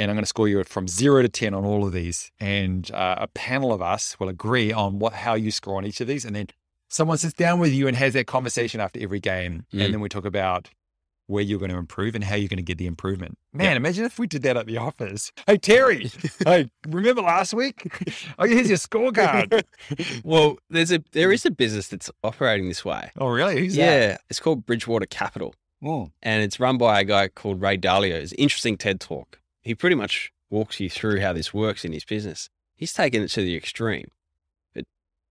And 0.00 0.10
I'm 0.10 0.16
going 0.16 0.22
to 0.22 0.28
score 0.28 0.48
you 0.48 0.62
from 0.64 0.86
zero 0.88 1.22
to 1.22 1.28
10 1.28 1.54
on 1.54 1.64
all 1.64 1.84
of 1.84 1.92
these. 1.92 2.30
And 2.40 2.90
uh, 2.92 3.16
a 3.18 3.26
panel 3.28 3.72
of 3.72 3.82
us 3.82 4.18
will 4.18 4.28
agree 4.28 4.72
on 4.72 4.98
what 4.98 5.12
how 5.12 5.34
you 5.34 5.50
score 5.50 5.76
on 5.76 5.84
each 5.84 6.00
of 6.00 6.06
these. 6.06 6.24
And 6.24 6.34
then 6.36 6.46
someone 6.88 7.18
sits 7.18 7.34
down 7.34 7.58
with 7.58 7.72
you 7.72 7.86
and 7.88 7.96
has 7.96 8.14
that 8.14 8.26
conversation 8.28 8.80
after 8.80 9.00
every 9.00 9.20
game. 9.20 9.66
Mm. 9.74 9.84
And 9.84 9.94
then 9.94 10.00
we 10.00 10.08
talk 10.08 10.24
about 10.24 10.70
where 11.28 11.42
you're 11.44 11.58
going 11.60 11.70
to 11.70 11.76
improve 11.76 12.14
and 12.16 12.24
how 12.24 12.34
you're 12.34 12.48
going 12.48 12.56
to 12.56 12.62
get 12.62 12.78
the 12.78 12.86
improvement. 12.86 13.38
Man, 13.52 13.66
Yeah. 13.70 13.76
imagine 13.76 14.04
if 14.04 14.18
we 14.18 14.26
did 14.26 14.42
that 14.42 14.56
at 14.56 14.66
the 14.66 14.78
office. 14.78 15.30
Hey, 15.46 15.58
Terry, 15.58 16.10
hey, 16.44 16.68
remember 16.88 17.22
last 17.22 17.54
week? 17.54 17.86
Oh, 18.38 18.46
here's 18.46 18.68
your 18.68 18.78
scorecard. 18.78 19.62
Well, 20.24 20.58
there's 20.68 20.90
a 20.90 21.02
there 21.12 21.30
is 21.32 21.46
a 21.46 21.50
business 21.50 21.88
that's 21.88 22.10
operating 22.24 22.68
this 22.68 22.84
way. 22.84 23.10
oh, 23.18 23.28
really? 23.28 23.60
Who's 23.60 23.76
that? 23.76 23.80
yeah, 23.82 24.16
it's 24.28 24.40
called 24.40 24.66
Bridgewater 24.66 25.06
Capital. 25.06 25.54
Oh, 25.84 26.10
and 26.22 26.42
it's 26.42 26.58
run 26.58 26.76
by 26.78 27.00
a 27.00 27.04
guy 27.04 27.28
called 27.28 27.60
Ray 27.60 27.78
Dalio. 27.78 28.14
It's 28.14 28.32
an 28.32 28.38
interesting 28.38 28.76
TED 28.76 28.98
talk. 29.00 29.38
He 29.62 29.74
pretty 29.74 29.94
much 29.96 30.32
walks 30.50 30.80
you 30.80 30.90
through 30.90 31.20
how 31.20 31.32
this 31.32 31.54
works 31.54 31.84
in 31.84 31.92
his 31.92 32.04
business. 32.04 32.48
He's 32.74 32.92
taken 32.92 33.22
it 33.22 33.28
to 33.28 33.42
the 33.42 33.54
extreme, 33.56 34.08
but 34.74 34.84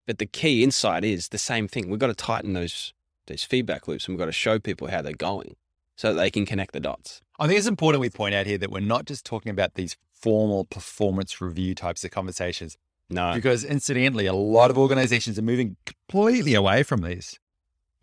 but 0.05 0.19
the 0.19 0.25
key 0.25 0.63
insight 0.63 1.03
is 1.03 1.29
the 1.29 1.37
same 1.37 1.67
thing. 1.67 1.89
We've 1.89 1.99
got 1.99 2.07
to 2.07 2.15
tighten 2.15 2.53
those 2.53 2.93
those 3.27 3.43
feedback 3.43 3.87
loops, 3.87 4.05
and 4.07 4.13
we've 4.15 4.19
got 4.19 4.27
to 4.27 4.31
show 4.31 4.57
people 4.59 4.87
how 4.89 5.01
they're 5.01 5.13
going 5.13 5.55
so 5.97 6.13
they 6.13 6.31
can 6.31 6.45
connect 6.45 6.71
the 6.71 6.79
dots. 6.79 7.19
I 7.39 7.47
think 7.47 7.57
it's 7.57 7.67
important 7.67 7.99
we 8.01 8.09
point 8.09 8.33
out 8.33 8.45
here 8.45 8.57
that 8.57 8.71
we're 8.71 8.79
not 8.79 9.05
just 9.05 9.25
talking 9.25 9.49
about 9.49 9.73
these 9.73 9.97
formal 10.13 10.63
performance 10.65 11.41
review 11.41 11.75
types 11.75 12.03
of 12.05 12.11
conversations, 12.11 12.77
No, 13.09 13.33
because 13.35 13.63
incidentally, 13.65 14.25
a 14.25 14.33
lot 14.33 14.71
of 14.71 14.77
organizations 14.77 15.37
are 15.37 15.41
moving 15.43 15.75
completely 15.85 16.53
away 16.55 16.83
from 16.83 17.01
these. 17.01 17.39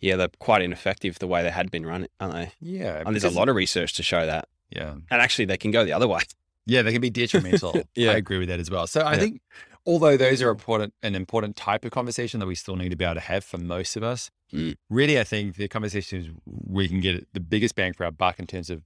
yeah, 0.00 0.16
they're 0.16 0.28
quite 0.38 0.60
ineffective 0.62 1.18
the 1.18 1.26
way 1.26 1.42
they 1.42 1.50
had 1.50 1.70
been 1.70 1.86
run, 1.86 2.06
aren't 2.20 2.34
they? 2.34 2.52
Yeah. 2.60 3.02
And 3.04 3.14
there's 3.16 3.24
a 3.24 3.30
lot 3.30 3.48
of 3.48 3.56
research 3.56 3.94
to 3.94 4.02
show 4.02 4.26
that. 4.26 4.48
Yeah. 4.70 4.92
And 5.10 5.22
actually, 5.22 5.46
they 5.46 5.56
can 5.56 5.70
go 5.70 5.84
the 5.84 5.92
other 5.94 6.06
way. 6.08 6.20
Yeah, 6.66 6.82
they 6.82 6.92
can 6.92 7.00
be 7.00 7.10
detrimental. 7.10 7.74
Yeah. 7.94 8.10
I 8.12 8.16
agree 8.16 8.38
with 8.38 8.48
that 8.48 8.60
as 8.60 8.70
well. 8.70 8.86
So 8.86 9.00
I 9.00 9.12
Yeah. 9.14 9.18
think 9.18 9.40
although 9.86 10.16
those 10.16 10.40
are 10.42 10.50
important 10.50 10.94
an 11.02 11.14
important 11.14 11.56
type 11.56 11.84
of 11.84 11.90
conversation 11.90 12.40
that 12.40 12.46
we 12.46 12.54
still 12.54 12.76
need 12.76 12.88
to 12.90 12.96
be 12.96 13.04
able 13.04 13.14
to 13.14 13.20
have 13.20 13.44
for 13.44 13.58
most 13.58 13.96
of 13.96 14.02
us, 14.02 14.30
Mm. 14.52 14.76
really 14.88 15.18
I 15.18 15.24
think 15.24 15.56
the 15.56 15.66
conversations 15.68 16.28
we 16.46 16.86
can 16.88 17.00
get 17.00 17.26
the 17.32 17.40
biggest 17.40 17.74
bang 17.74 17.92
for 17.92 18.04
our 18.04 18.12
buck 18.12 18.38
in 18.38 18.46
terms 18.46 18.70
of 18.70 18.82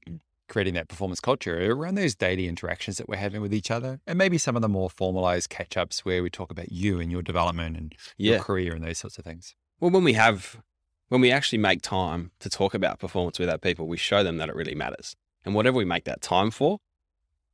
creating 0.49 0.73
that 0.75 0.89
performance 0.89 1.21
culture 1.21 1.71
around 1.71 1.97
those 1.97 2.15
daily 2.15 2.49
interactions 2.49 2.97
that 2.97 3.07
we're 3.07 3.17
having 3.17 3.43
with 3.43 3.53
each 3.53 3.71
other. 3.71 4.01
And 4.07 4.17
maybe 4.17 4.39
some 4.39 4.57
of 4.57 4.63
the 4.63 4.69
more 4.69 4.89
formalized 4.89 5.51
catch 5.51 5.77
ups 5.77 6.07
where 6.07 6.23
we 6.23 6.31
talk 6.31 6.51
about 6.51 6.73
you 6.73 7.01
and 7.01 7.11
your 7.13 7.21
development 7.21 7.77
and 7.77 7.95
Yeah. 8.17 8.37
your 8.37 8.43
career 8.45 8.75
and 8.75 8.83
those 8.83 8.97
sorts 8.99 9.19
of 9.19 9.25
things. 9.27 9.55
Well, 9.79 9.91
when 9.91 10.05
we 10.05 10.15
have, 10.15 10.63
when 11.09 11.21
we 11.21 11.31
actually 11.31 11.59
make 11.59 11.83
time 11.83 12.31
to 12.41 12.49
talk 12.49 12.73
about 12.73 12.99
performance 12.99 13.39
with 13.39 13.51
our 13.51 13.59
people, 13.59 13.87
we 13.87 13.99
show 13.99 14.23
them 14.25 14.39
that 14.39 14.49
it 14.49 14.55
really 14.55 14.75
matters. 14.75 15.17
And 15.45 15.55
whatever 15.55 15.77
we 15.77 15.85
make 15.85 16.05
that 16.05 16.23
time 16.23 16.51
for, 16.51 16.79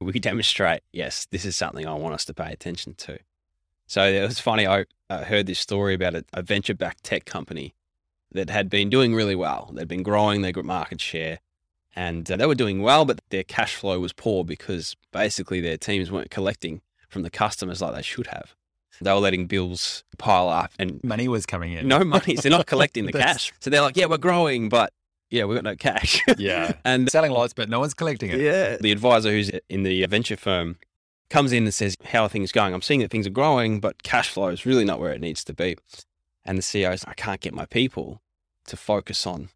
we 0.00 0.12
demonstrate, 0.20 0.82
yes, 0.92 1.26
this 1.32 1.44
is 1.44 1.56
something 1.56 1.86
I 1.88 1.94
want 1.94 2.14
us 2.14 2.24
to 2.26 2.34
pay 2.34 2.52
attention 2.52 2.94
to. 2.98 3.18
So 3.87 4.05
it 4.05 4.23
was 4.23 4.41
funny. 4.41 4.67
I 4.67 4.87
uh, 5.11 5.25
heard 5.25 5.47
this 5.47 5.59
story 5.59 5.95
about 5.95 6.14
a, 6.14 6.25
a 6.33 6.43
venture 6.43 6.75
backed 6.75 7.05
tech 7.05 7.25
company 7.25 7.75
that 8.33 8.50
had 8.50 8.69
been 8.69 8.91
doing 8.91 9.14
really 9.14 9.37
well. 9.37 9.71
They'd 9.73 9.88
been 9.88 10.03
growing 10.03 10.43
their 10.43 10.53
market 10.62 11.00
share 11.00 11.41
and 11.95 12.29
uh, 12.31 12.37
they 12.37 12.47
were 12.47 12.55
doing 12.55 12.83
well, 12.83 13.05
but 13.05 13.21
their 13.31 13.45
cash 13.45 13.76
flow 13.76 14.00
was 14.00 14.12
poor 14.12 14.45
because 14.45 14.97
basically 15.12 15.61
their 15.61 15.76
teams 15.76 16.11
weren't 16.11 16.31
collecting 16.31 16.81
from 17.09 17.23
the 17.23 17.31
customers 17.31 17.81
like 17.81 17.94
they 17.94 18.03
should 18.03 18.27
have. 18.29 18.55
They 19.01 19.12
were 19.12 19.18
letting 19.20 19.47
bills 19.47 20.05
pile 20.18 20.49
up 20.49 20.73
and 20.79 21.03
Money 21.05 21.29
was 21.29 21.47
coming 21.47 21.73
in. 21.73 21.87
no 21.88 22.05
money. 22.05 22.37
So 22.37 22.42
they're 22.42 22.51
not 22.51 22.66
collecting 22.66 23.07
the 23.07 23.12
cash. 23.12 23.53
So 23.61 23.70
they're 23.70 23.81
like, 23.81 23.97
yeah, 23.97 24.07
we're 24.07 24.18
growing, 24.18 24.68
but 24.68 24.92
yeah, 25.31 25.44
we've 25.44 25.57
got 25.57 25.64
no 25.64 25.77
cash. 25.77 26.23
Yeah. 26.38 26.75
and 26.85 27.11
Selling 27.11 27.33
lots, 27.33 27.53
but 27.53 27.68
no 27.68 27.81
one's 27.81 27.94
collecting 27.94 28.31
it. 28.31 28.40
yeah, 28.40 28.77
the 28.81 28.92
advisor 28.92 29.31
who's 29.31 29.51
in 29.68 29.83
the 29.83 30.07
venture 30.07 30.37
firm 30.37 30.77
comes 31.30 31.52
in 31.52 31.64
and 31.64 31.74
says, 31.74 31.96
how 32.04 32.24
are 32.24 32.28
things 32.28 32.52
going? 32.52 32.74
I'm 32.74 32.82
seeing 32.82 33.00
that 33.00 33.10
things 33.10 33.26
are 33.26 33.30
growing, 33.30 33.80
but 33.80 34.02
cash 34.02 34.28
flow 34.28 34.48
is 34.48 34.66
really 34.66 34.84
not 34.84 35.00
where 35.00 35.12
it 35.12 35.20
needs 35.20 35.44
to 35.44 35.54
be. 35.54 35.76
And 36.44 36.58
the 36.58 36.62
CEO 36.62 37.02
I 37.06 37.14
can't 37.14 37.40
get 37.40 37.54
my 37.54 37.66
people 37.66 38.20
to 38.66 38.76
focus 38.76 39.26
on 39.26 39.48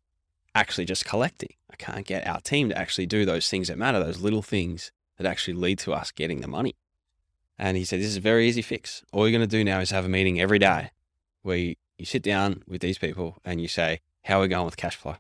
actually 0.55 0.85
just 0.85 1.05
collecting. 1.05 1.55
I 1.71 1.77
can't 1.77 2.07
get 2.07 2.27
our 2.27 2.41
team 2.41 2.69
to 2.71 2.79
actually 2.79 3.07
do 3.07 3.25
those 3.25 3.49
things 3.49 3.69
that 3.69 3.79
matter, 3.79 4.03
those 4.03 4.21
little 4.21 4.43
things 4.43 4.91
that 5.17 5.27
actually 5.27 5.55
lead 5.55 5.79
to 5.81 5.93
us 5.93 6.11
getting 6.11 6.41
the 6.41 6.49
money. 6.49 6.75
And 7.59 7.77
he 7.77 7.85
said, 7.85 8.01
This 8.01 8.07
is 8.07 8.17
a 8.17 8.21
very 8.21 8.49
easy 8.49 8.63
fix. 8.63 9.05
All 9.13 9.29
you're 9.29 9.37
going 9.37 9.49
to 9.49 9.57
do 9.57 9.65
now 9.65 9.81
is 9.81 9.91
have 9.91 10.05
a 10.05 10.09
meeting 10.09 10.41
every 10.41 10.59
day 10.59 10.91
where 11.43 11.57
you, 11.57 11.75
you 11.99 12.07
sit 12.07 12.23
down 12.23 12.63
with 12.67 12.81
these 12.81 12.99
people 12.99 13.39
and 13.45 13.61
you 13.61 13.69
say, 13.69 14.01
How 14.25 14.39
are 14.39 14.43
we 14.43 14.49
going 14.49 14.65
with 14.65 14.77
cash 14.77 14.97
flow? 14.97 15.17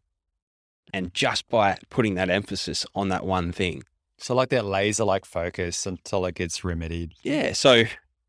And 0.92 1.12
just 1.12 1.48
by 1.48 1.78
putting 1.90 2.14
that 2.14 2.30
emphasis 2.30 2.86
on 2.94 3.08
that 3.08 3.26
one 3.26 3.52
thing. 3.52 3.84
So 4.18 4.34
like 4.34 4.48
that 4.50 4.64
laser 4.64 5.04
like 5.04 5.24
focus 5.24 5.86
until 5.86 6.26
it 6.26 6.34
gets 6.34 6.64
remedied. 6.64 7.14
Yeah. 7.22 7.52
So, 7.52 7.84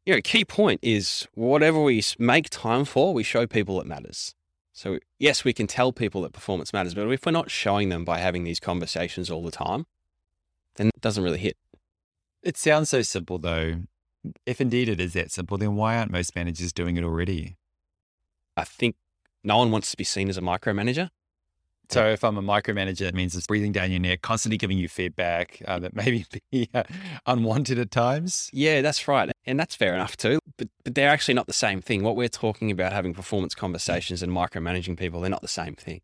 you 0.06 0.13
know, 0.13 0.21
key 0.21 0.45
point 0.45 0.80
is 0.84 1.28
whatever 1.34 1.82
we 1.82 2.04
make 2.19 2.49
time 2.49 2.86
for, 2.86 3.13
we 3.13 3.23
show 3.23 3.47
people 3.47 3.82
it 3.82 3.88
matters. 3.88 4.36
So, 4.71 4.99
yes, 5.17 5.43
we 5.43 5.52
can 5.52 5.67
tell 5.67 5.91
people 5.91 6.21
that 6.21 6.32
performance 6.32 6.71
matters, 6.71 6.93
but 6.93 7.10
if 7.12 7.25
we're 7.25 7.32
not 7.32 7.52
showing 7.52 7.89
them 7.89 8.06
by 8.06 8.19
having 8.19 8.43
these 8.43 8.60
conversations 8.60 9.30
all 9.30 9.43
the 9.43 9.52
time, 9.52 9.88
then 10.75 10.88
it 10.88 11.02
doesn't 11.02 11.23
really 11.23 11.39
hit. 11.39 11.58
It 12.43 12.56
sounds 12.56 12.89
so 12.89 13.02
simple 13.02 13.39
though. 13.39 13.82
If 14.45 14.62
indeed 14.62 14.89
it 14.89 14.99
is 14.99 15.13
that 15.13 15.32
simple, 15.32 15.58
then 15.58 15.75
why 15.75 15.97
aren't 15.97 16.12
most 16.12 16.36
managers 16.36 16.71
doing 16.71 16.97
it 16.97 17.04
already? 17.04 17.58
I 18.56 18.63
think 18.63 18.95
no 19.43 19.58
one 19.58 19.71
wants 19.71 19.91
to 19.91 19.97
be 19.97 20.04
seen 20.04 20.30
as 20.30 20.38
a 20.38 20.41
micromanager. 20.41 21.10
So 21.89 22.08
if 22.08 22.23
I'm 22.23 22.38
a 22.38 22.41
micromanager, 22.41 23.08
it 23.08 23.15
means 23.15 23.36
it's 23.36 23.47
breathing 23.47 23.71
down 23.71 23.89
your 23.89 23.99
neck, 23.99 24.21
constantly 24.21 24.58
giving 24.58 24.78
you 24.78 24.88
feedback 24.88 25.62
uh, 25.65 25.80
that 25.80 25.95
maybe 25.95 26.25
be 26.52 26.69
uh, 26.73 26.84
unwanted 27.25 27.80
at 27.80 27.89
times. 27.89 28.49
Yeah, 28.54 28.82
that's 28.82 29.08
right. 29.08 29.32
And 29.45 29.60
that's 29.60 29.75
fair 29.75 29.95
enough 29.95 30.15
too. 30.15 30.39
But, 30.58 30.69
but 30.84 30.93
they're 30.93 31.10
actually 31.10 31.34
not 31.34 31.47
the 31.47 31.54
same 31.54 31.82
thing. 31.82 32.04
What 32.04 32.15
we're 32.15 32.30
talking 32.30 32.69
about 32.69 32.93
having 32.93 33.15
performance 33.15 33.56
conversations 33.56 34.21
and 34.21 34.32
micromanaging 34.32 34.97
people, 34.97 35.21
they're 35.21 35.32
not 35.32 35.41
the 35.41 35.47
same 35.47 35.73
thing. 35.73 36.02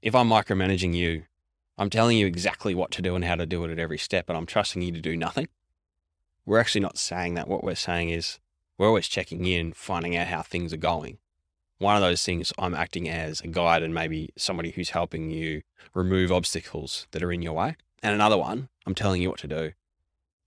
If 0.00 0.14
I'm 0.14 0.28
micromanaging 0.28 0.94
you, 0.94 1.24
I'm 1.76 1.90
telling 1.90 2.16
you 2.16 2.26
exactly 2.26 2.74
what 2.74 2.90
to 2.92 3.02
do 3.02 3.14
and 3.14 3.24
how 3.24 3.34
to 3.34 3.46
do 3.46 3.64
it 3.64 3.70
at 3.70 3.78
every 3.78 3.98
step, 3.98 4.28
and 4.28 4.38
I'm 4.38 4.46
trusting 4.46 4.80
you 4.80 4.92
to 4.92 5.00
do 5.00 5.16
nothing. 5.16 5.48
We're 6.46 6.60
actually 6.60 6.82
not 6.82 6.98
saying 6.98 7.34
that. 7.34 7.48
What 7.48 7.64
we're 7.64 7.74
saying 7.74 8.10
is 8.10 8.38
we're 8.78 8.86
always 8.86 9.08
checking 9.08 9.44
in, 9.44 9.72
finding 9.72 10.16
out 10.16 10.28
how 10.28 10.42
things 10.42 10.72
are 10.72 10.78
going. 10.78 11.18
One 11.78 11.96
of 11.96 12.02
those 12.02 12.22
things, 12.22 12.52
I'm 12.58 12.74
acting 12.74 13.08
as 13.08 13.40
a 13.40 13.48
guide 13.48 13.82
and 13.82 13.92
maybe 13.92 14.30
somebody 14.36 14.70
who's 14.70 14.90
helping 14.90 15.30
you 15.30 15.62
remove 15.92 16.30
obstacles 16.30 17.06
that 17.10 17.22
are 17.22 17.32
in 17.32 17.42
your 17.42 17.52
way. 17.52 17.76
And 18.02 18.14
another 18.14 18.38
one, 18.38 18.68
I'm 18.86 18.94
telling 18.94 19.22
you 19.22 19.30
what 19.30 19.40
to 19.40 19.48
do. 19.48 19.72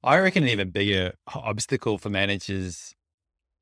I 0.04 0.18
reckon 0.20 0.44
an 0.44 0.50
even 0.50 0.70
bigger 0.70 1.14
obstacle 1.28 1.98
for 1.98 2.10
managers 2.10 2.96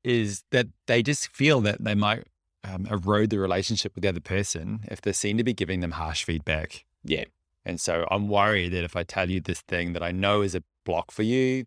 is 0.04 0.44
that 0.52 0.68
they 0.86 1.02
just 1.02 1.28
feel 1.28 1.60
that 1.62 1.82
they 1.82 1.94
might 1.94 2.24
um, 2.62 2.86
erode 2.86 3.30
the 3.30 3.38
relationship 3.38 3.94
with 3.94 4.02
the 4.02 4.08
other 4.08 4.20
person 4.20 4.80
if 4.84 5.00
they 5.00 5.12
seem 5.12 5.36
to 5.38 5.44
be 5.44 5.52
giving 5.52 5.80
them 5.80 5.92
harsh 5.92 6.24
feedback. 6.24 6.84
Yeah. 7.02 7.24
And 7.64 7.80
so 7.80 8.06
I'm 8.10 8.28
worried 8.28 8.72
that 8.72 8.84
if 8.84 8.94
I 8.94 9.02
tell 9.02 9.28
you 9.28 9.40
this 9.40 9.60
thing 9.62 9.92
that 9.94 10.02
I 10.02 10.12
know 10.12 10.42
is 10.42 10.54
a 10.54 10.62
block 10.84 11.10
for 11.10 11.24
you, 11.24 11.64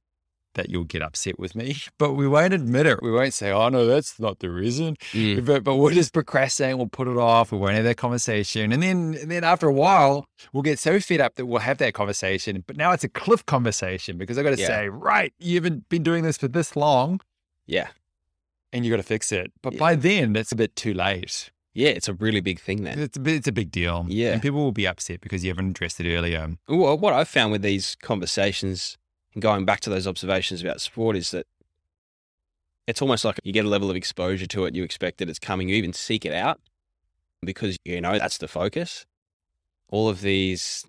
that 0.55 0.69
you'll 0.69 0.83
get 0.83 1.01
upset 1.01 1.37
with 1.39 1.55
me. 1.55 1.77
But 1.97 2.13
we 2.13 2.27
won't 2.27 2.53
admit 2.53 2.85
it. 2.85 3.01
We 3.03 3.11
won't 3.11 3.33
say, 3.33 3.51
oh, 3.51 3.69
no, 3.69 3.85
that's 3.85 4.19
not 4.19 4.39
the 4.39 4.49
reason. 4.49 4.95
Mm. 5.11 5.45
But, 5.45 5.63
but 5.63 5.75
we'll 5.75 5.93
just 5.93 6.13
procrastinate. 6.13 6.77
We'll 6.77 6.87
put 6.87 7.07
it 7.07 7.17
off. 7.17 7.51
We 7.51 7.57
won't 7.57 7.75
have 7.75 7.83
that 7.83 7.97
conversation. 7.97 8.71
And 8.71 8.81
then, 8.81 9.17
and 9.21 9.29
then 9.29 9.43
after 9.43 9.67
a 9.67 9.73
while, 9.73 10.25
we'll 10.53 10.63
get 10.63 10.79
so 10.79 10.99
fed 10.99 11.19
up 11.21 11.35
that 11.35 11.45
we'll 11.45 11.59
have 11.59 11.77
that 11.79 11.93
conversation. 11.93 12.63
But 12.65 12.77
now 12.77 12.91
it's 12.93 13.03
a 13.03 13.09
cliff 13.09 13.45
conversation 13.45 14.17
because 14.17 14.37
I've 14.37 14.45
got 14.45 14.55
to 14.55 14.61
Yeah. 14.61 14.67
say, 14.67 14.89
right, 14.89 15.33
you 15.39 15.55
haven't 15.55 15.89
been 15.89 16.03
doing 16.03 16.23
this 16.23 16.37
for 16.37 16.47
this 16.47 16.75
long 16.75 17.19
Yeah. 17.67 17.89
and 18.71 18.85
you 18.85 18.91
got 18.91 18.97
to 18.97 19.03
fix 19.03 19.31
it. 19.31 19.51
But 19.61 19.73
Yeah. 19.73 19.79
by 19.79 19.95
then, 19.95 20.35
it's 20.35 20.51
a 20.53 20.55
bit 20.55 20.75
too 20.75 20.93
late. 20.93 21.51
Yeah, 21.73 21.89
it's 21.89 22.07
a 22.07 22.13
really 22.13 22.41
big 22.41 22.59
thing 22.59 22.83
then. 22.83 22.97
It's 22.99 23.17
a, 23.17 23.19
bit, 23.19 23.35
it's 23.35 23.47
a 23.47 23.51
big 23.51 23.71
deal. 23.71 24.05
Yeah. 24.09 24.31
And 24.33 24.41
people 24.41 24.59
will 24.63 24.71
be 24.71 24.87
upset 24.87 25.21
because 25.21 25.43
you 25.43 25.51
haven't 25.51 25.69
addressed 25.71 25.99
it 25.99 26.11
earlier. 26.11 26.57
Well, 26.67 26.97
what 26.97 27.13
I've 27.13 27.27
found 27.27 27.51
with 27.51 27.61
these 27.61 27.95
conversations 28.01 28.97
and 29.33 29.41
going 29.41 29.65
back 29.65 29.79
to 29.81 29.89
those 29.89 30.07
observations 30.07 30.61
about 30.61 30.81
sport 30.81 31.15
is 31.15 31.31
that 31.31 31.45
it's 32.87 33.01
almost 33.01 33.23
like 33.23 33.39
you 33.43 33.53
get 33.53 33.65
a 33.65 33.69
level 33.69 33.89
of 33.89 33.95
exposure 33.95 34.47
to 34.47 34.65
it. 34.65 34.75
You 34.75 34.83
expect 34.83 35.19
that 35.19 35.29
it's 35.29 35.39
coming. 35.39 35.69
You 35.69 35.75
even 35.75 35.93
seek 35.93 36.25
it 36.25 36.33
out 36.33 36.59
because 37.41 37.77
you 37.85 38.01
know 38.01 38.17
that's 38.17 38.39
the 38.39 38.47
focus. 38.47 39.05
All 39.89 40.09
of 40.09 40.21
these 40.21 40.85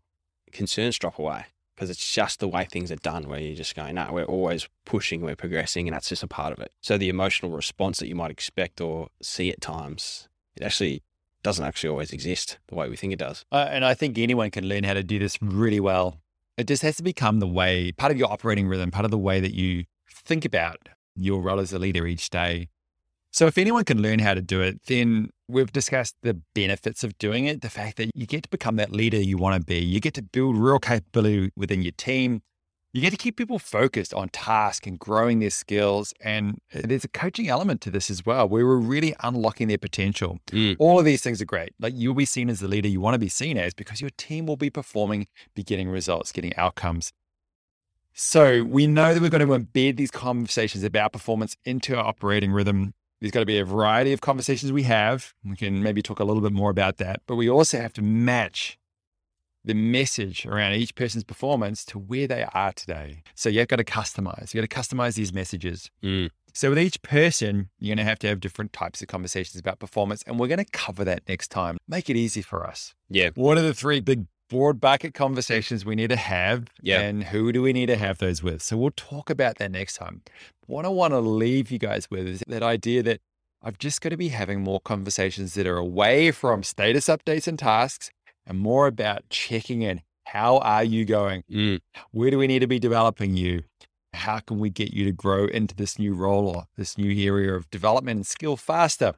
concerns 0.52 0.98
drop 0.98 1.18
away 1.18 1.44
because 1.74 1.90
it's 1.90 2.12
just 2.12 2.40
the 2.40 2.48
way 2.48 2.66
things 2.66 2.90
are 2.92 2.96
done 2.96 3.28
where 3.28 3.40
you're 3.40 3.56
just 3.56 3.74
going, 3.74 3.94
no, 3.94 4.08
we're 4.12 4.24
always 4.24 4.68
pushing, 4.84 5.22
we're 5.22 5.36
progressing, 5.36 5.88
and 5.88 5.94
that's 5.94 6.10
just 6.10 6.22
a 6.22 6.26
part 6.26 6.52
of 6.52 6.58
it. 6.58 6.72
So 6.82 6.98
the 6.98 7.08
emotional 7.08 7.50
response 7.52 7.98
that 8.00 8.08
you 8.08 8.14
might 8.14 8.30
expect 8.30 8.82
or 8.82 9.08
see 9.22 9.50
at 9.50 9.62
times, 9.62 10.28
it 10.56 10.62
actually 10.62 11.02
doesn't 11.42 11.64
actually 11.64 11.88
always 11.88 12.12
exist 12.12 12.58
the 12.68 12.74
way 12.74 12.88
we 12.90 12.96
think 12.96 13.14
it 13.14 13.18
does. 13.18 13.46
Uh, 13.50 13.66
and 13.70 13.84
I 13.84 13.94
think 13.94 14.18
anyone 14.18 14.50
can 14.50 14.68
learn 14.68 14.84
how 14.84 14.92
to 14.92 15.02
do 15.02 15.18
this 15.18 15.38
really 15.40 15.80
well 15.80 16.20
It 16.60 16.66
just 16.66 16.82
has 16.82 16.96
to 16.96 17.02
become 17.02 17.40
the 17.40 17.46
way, 17.46 17.90
part 17.92 18.12
of 18.12 18.18
your 18.18 18.30
operating 18.30 18.68
rhythm, 18.68 18.90
part 18.90 19.06
of 19.06 19.10
the 19.10 19.16
way 19.16 19.40
that 19.40 19.54
you 19.54 19.84
think 20.10 20.44
about 20.44 20.76
your 21.16 21.40
role 21.40 21.58
as 21.58 21.72
a 21.72 21.78
leader 21.78 22.06
each 22.06 22.28
day. 22.28 22.68
So, 23.32 23.46
if 23.46 23.56
anyone 23.56 23.84
can 23.84 24.02
learn 24.02 24.18
how 24.18 24.34
to 24.34 24.42
do 24.42 24.60
it, 24.60 24.82
then 24.86 25.30
we've 25.48 25.72
discussed 25.72 26.16
the 26.22 26.38
benefits 26.54 27.02
of 27.02 27.16
doing 27.16 27.46
it. 27.46 27.62
The 27.62 27.70
fact 27.70 27.96
that 27.96 28.10
you 28.14 28.26
get 28.26 28.42
to 28.42 28.50
become 28.50 28.76
that 28.76 28.92
leader 28.92 29.16
you 29.16 29.38
want 29.38 29.58
to 29.58 29.64
be, 29.64 29.78
you 29.78 30.00
get 30.00 30.12
to 30.14 30.22
build 30.22 30.58
real 30.58 30.78
capability 30.78 31.50
within 31.56 31.80
your 31.80 31.92
team, 31.92 32.42
you 32.92 33.00
get 33.00 33.10
to 33.10 33.16
keep 33.16 33.36
people 33.36 33.58
focused 33.58 34.12
on 34.12 34.28
task 34.30 34.86
and 34.86 34.98
growing 34.98 35.38
their 35.38 35.50
skills. 35.50 36.12
And 36.20 36.60
there's 36.72 37.04
a 37.04 37.08
coaching 37.08 37.48
element 37.48 37.80
to 37.82 37.90
this 37.90 38.10
as 38.10 38.26
well, 38.26 38.48
where 38.48 38.66
we're 38.66 38.76
really 38.76 39.14
unlocking 39.20 39.68
their 39.68 39.78
potential. 39.78 40.40
Mm. 40.48 40.76
All 40.78 40.98
of 40.98 41.04
these 41.04 41.22
things 41.22 41.40
are 41.40 41.46
great. 41.46 41.72
Like 41.78 41.94
you'll 41.96 42.14
be 42.14 42.24
seen 42.24 42.50
as 42.50 42.60
the 42.60 42.68
leader 42.68 42.88
you 42.88 43.00
want 43.00 43.14
to 43.14 43.18
be 43.18 43.28
seen 43.28 43.56
as 43.56 43.74
because 43.74 44.00
your 44.00 44.10
team 44.16 44.46
will 44.46 44.56
be 44.56 44.70
performing, 44.70 45.28
be 45.54 45.62
getting 45.62 45.88
results, 45.88 46.32
getting 46.32 46.54
outcomes. 46.56 47.12
So 48.12 48.64
we 48.64 48.88
know 48.88 49.14
that 49.14 49.22
we're 49.22 49.30
going 49.30 49.46
to 49.46 49.56
embed 49.56 49.96
these 49.96 50.10
conversations 50.10 50.82
about 50.82 51.12
performance 51.12 51.56
into 51.64 51.96
our 51.96 52.04
operating 52.04 52.50
rhythm. 52.50 52.92
There's 53.20 53.30
got 53.30 53.40
to 53.40 53.46
be 53.46 53.58
a 53.58 53.64
variety 53.64 54.12
of 54.12 54.20
conversations 54.20 54.72
we 54.72 54.82
have. 54.82 55.32
We 55.44 55.54
can 55.54 55.80
maybe 55.82 56.02
talk 56.02 56.18
a 56.18 56.24
little 56.24 56.42
bit 56.42 56.52
more 56.52 56.70
about 56.70 56.96
that, 56.96 57.22
but 57.26 57.36
we 57.36 57.48
also 57.48 57.80
have 57.80 57.92
to 57.94 58.02
match 58.02 58.78
the 59.64 59.74
message 59.74 60.46
around 60.46 60.72
each 60.74 60.94
person's 60.94 61.24
performance 61.24 61.84
to 61.84 61.98
where 61.98 62.26
they 62.26 62.46
are 62.54 62.72
today. 62.72 63.22
So 63.34 63.48
you've 63.48 63.68
got 63.68 63.76
to 63.76 63.84
customize. 63.84 64.54
You've 64.54 64.66
got 64.66 64.70
to 64.88 64.94
customize 64.96 65.14
these 65.14 65.32
messages. 65.32 65.90
Mm. 66.02 66.30
So 66.52 66.70
with 66.70 66.78
each 66.78 67.00
person, 67.02 67.68
you're 67.78 67.94
going 67.94 68.04
to 68.04 68.08
have 68.08 68.18
to 68.20 68.28
have 68.28 68.40
different 68.40 68.72
types 68.72 69.02
of 69.02 69.08
conversations 69.08 69.60
about 69.60 69.78
performance, 69.78 70.22
and 70.26 70.38
we're 70.38 70.48
going 70.48 70.64
to 70.64 70.70
cover 70.72 71.04
that 71.04 71.28
next 71.28 71.48
time. 71.48 71.76
Make 71.86 72.08
it 72.10 72.16
easy 72.16 72.42
for 72.42 72.66
us. 72.66 72.94
Yeah. 73.08 73.30
What 73.34 73.58
are 73.58 73.62
the 73.62 73.74
three 73.74 74.00
big 74.00 74.26
broad 74.48 74.80
bucket 74.80 75.14
conversations 75.14 75.84
we 75.84 75.94
need 75.94 76.10
to 76.10 76.16
have, 76.16 76.66
Yeah. 76.82 77.00
and 77.02 77.22
who 77.24 77.52
do 77.52 77.62
we 77.62 77.72
need 77.72 77.86
to 77.86 77.96
have 77.96 78.18
those 78.18 78.42
with? 78.42 78.62
So 78.62 78.76
we'll 78.76 78.90
talk 78.96 79.30
about 79.30 79.58
that 79.58 79.70
next 79.70 79.94
time. 79.96 80.22
What 80.66 80.84
I 80.84 80.88
want 80.88 81.12
to 81.12 81.20
leave 81.20 81.70
you 81.70 81.78
guys 81.78 82.10
with 82.10 82.26
is 82.26 82.42
that 82.48 82.62
idea 82.62 83.02
that 83.04 83.20
I've 83.62 83.78
just 83.78 84.00
got 84.00 84.08
to 84.08 84.16
be 84.16 84.28
having 84.28 84.62
more 84.62 84.80
conversations 84.80 85.54
that 85.54 85.66
are 85.66 85.76
away 85.76 86.30
from 86.32 86.62
status 86.64 87.06
updates 87.06 87.46
and 87.46 87.58
tasks 87.58 88.10
and 88.50 88.58
more 88.58 88.88
about 88.88 89.22
checking 89.30 89.82
in. 89.82 90.02
How 90.24 90.58
are 90.58 90.82
you 90.82 91.04
going? 91.04 91.44
Mm. 91.50 91.80
Where 92.10 92.30
do 92.30 92.38
we 92.38 92.48
need 92.48 92.58
to 92.58 92.66
be 92.66 92.80
developing 92.80 93.36
you? 93.36 93.62
How 94.12 94.40
can 94.40 94.58
we 94.58 94.70
get 94.70 94.92
you 94.92 95.04
to 95.04 95.12
grow 95.12 95.46
into 95.46 95.74
this 95.74 96.00
new 96.00 96.14
role 96.14 96.48
or 96.48 96.64
this 96.76 96.98
new 96.98 97.12
area 97.24 97.54
of 97.54 97.70
development 97.70 98.16
and 98.16 98.26
skill 98.26 98.56
faster? 98.56 99.14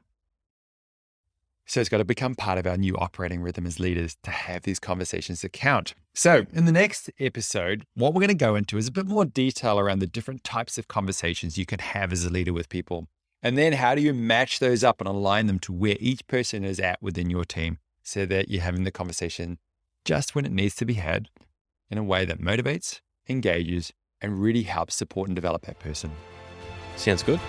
So 1.65 1.79
it's 1.79 1.89
got 1.89 1.97
to 1.97 2.05
become 2.05 2.35
part 2.35 2.59
of 2.59 2.67
our 2.67 2.77
new 2.77 2.95
operating 2.97 3.41
rhythm 3.41 3.65
as 3.65 3.79
leaders 3.79 4.17
to 4.23 4.29
have 4.29 4.63
these 4.63 4.79
conversations 4.79 5.41
that 5.41 5.53
count. 5.53 5.95
So 6.13 6.45
in 6.53 6.65
the 6.65 6.71
next 6.71 7.09
episode, 7.19 7.85
what 7.95 8.13
we're 8.13 8.21
going 8.21 8.27
to 8.27 8.35
go 8.35 8.55
into 8.55 8.77
is 8.77 8.87
a 8.87 8.91
bit 8.91 9.07
more 9.07 9.25
detail 9.25 9.79
around 9.79 9.99
the 9.99 10.07
different 10.07 10.43
types 10.43 10.77
of 10.77 10.87
conversations 10.87 11.57
you 11.57 11.65
can 11.65 11.79
have 11.79 12.13
as 12.13 12.23
a 12.23 12.29
leader 12.29 12.53
with 12.53 12.69
people. 12.69 13.07
And 13.41 13.57
then 13.57 13.73
how 13.73 13.95
do 13.95 14.01
you 14.01 14.13
match 14.13 14.59
those 14.59 14.83
up 14.83 15.01
and 15.01 15.07
align 15.07 15.47
them 15.47 15.57
to 15.59 15.73
where 15.73 15.97
each 15.99 16.27
person 16.27 16.63
is 16.63 16.79
at 16.79 17.01
within 17.01 17.31
your 17.31 17.45
team 17.45 17.79
so 18.03 18.25
that 18.25 18.49
you're 18.49 18.61
having 18.61 18.83
the 18.83 18.91
conversation 18.91 19.57
just 20.05 20.35
when 20.35 20.45
it 20.45 20.51
needs 20.51 20.75
to 20.75 20.85
be 20.85 20.95
had 20.95 21.29
in 21.89 21.97
a 21.97 22.03
way 22.03 22.25
that 22.25 22.39
motivates, 22.39 22.99
engages, 23.29 23.93
and 24.21 24.41
really 24.41 24.63
helps 24.63 24.95
support 24.95 25.29
and 25.29 25.35
develop 25.35 25.65
that 25.65 25.79
person. 25.79 26.11
Sounds 26.95 27.23
good. 27.23 27.39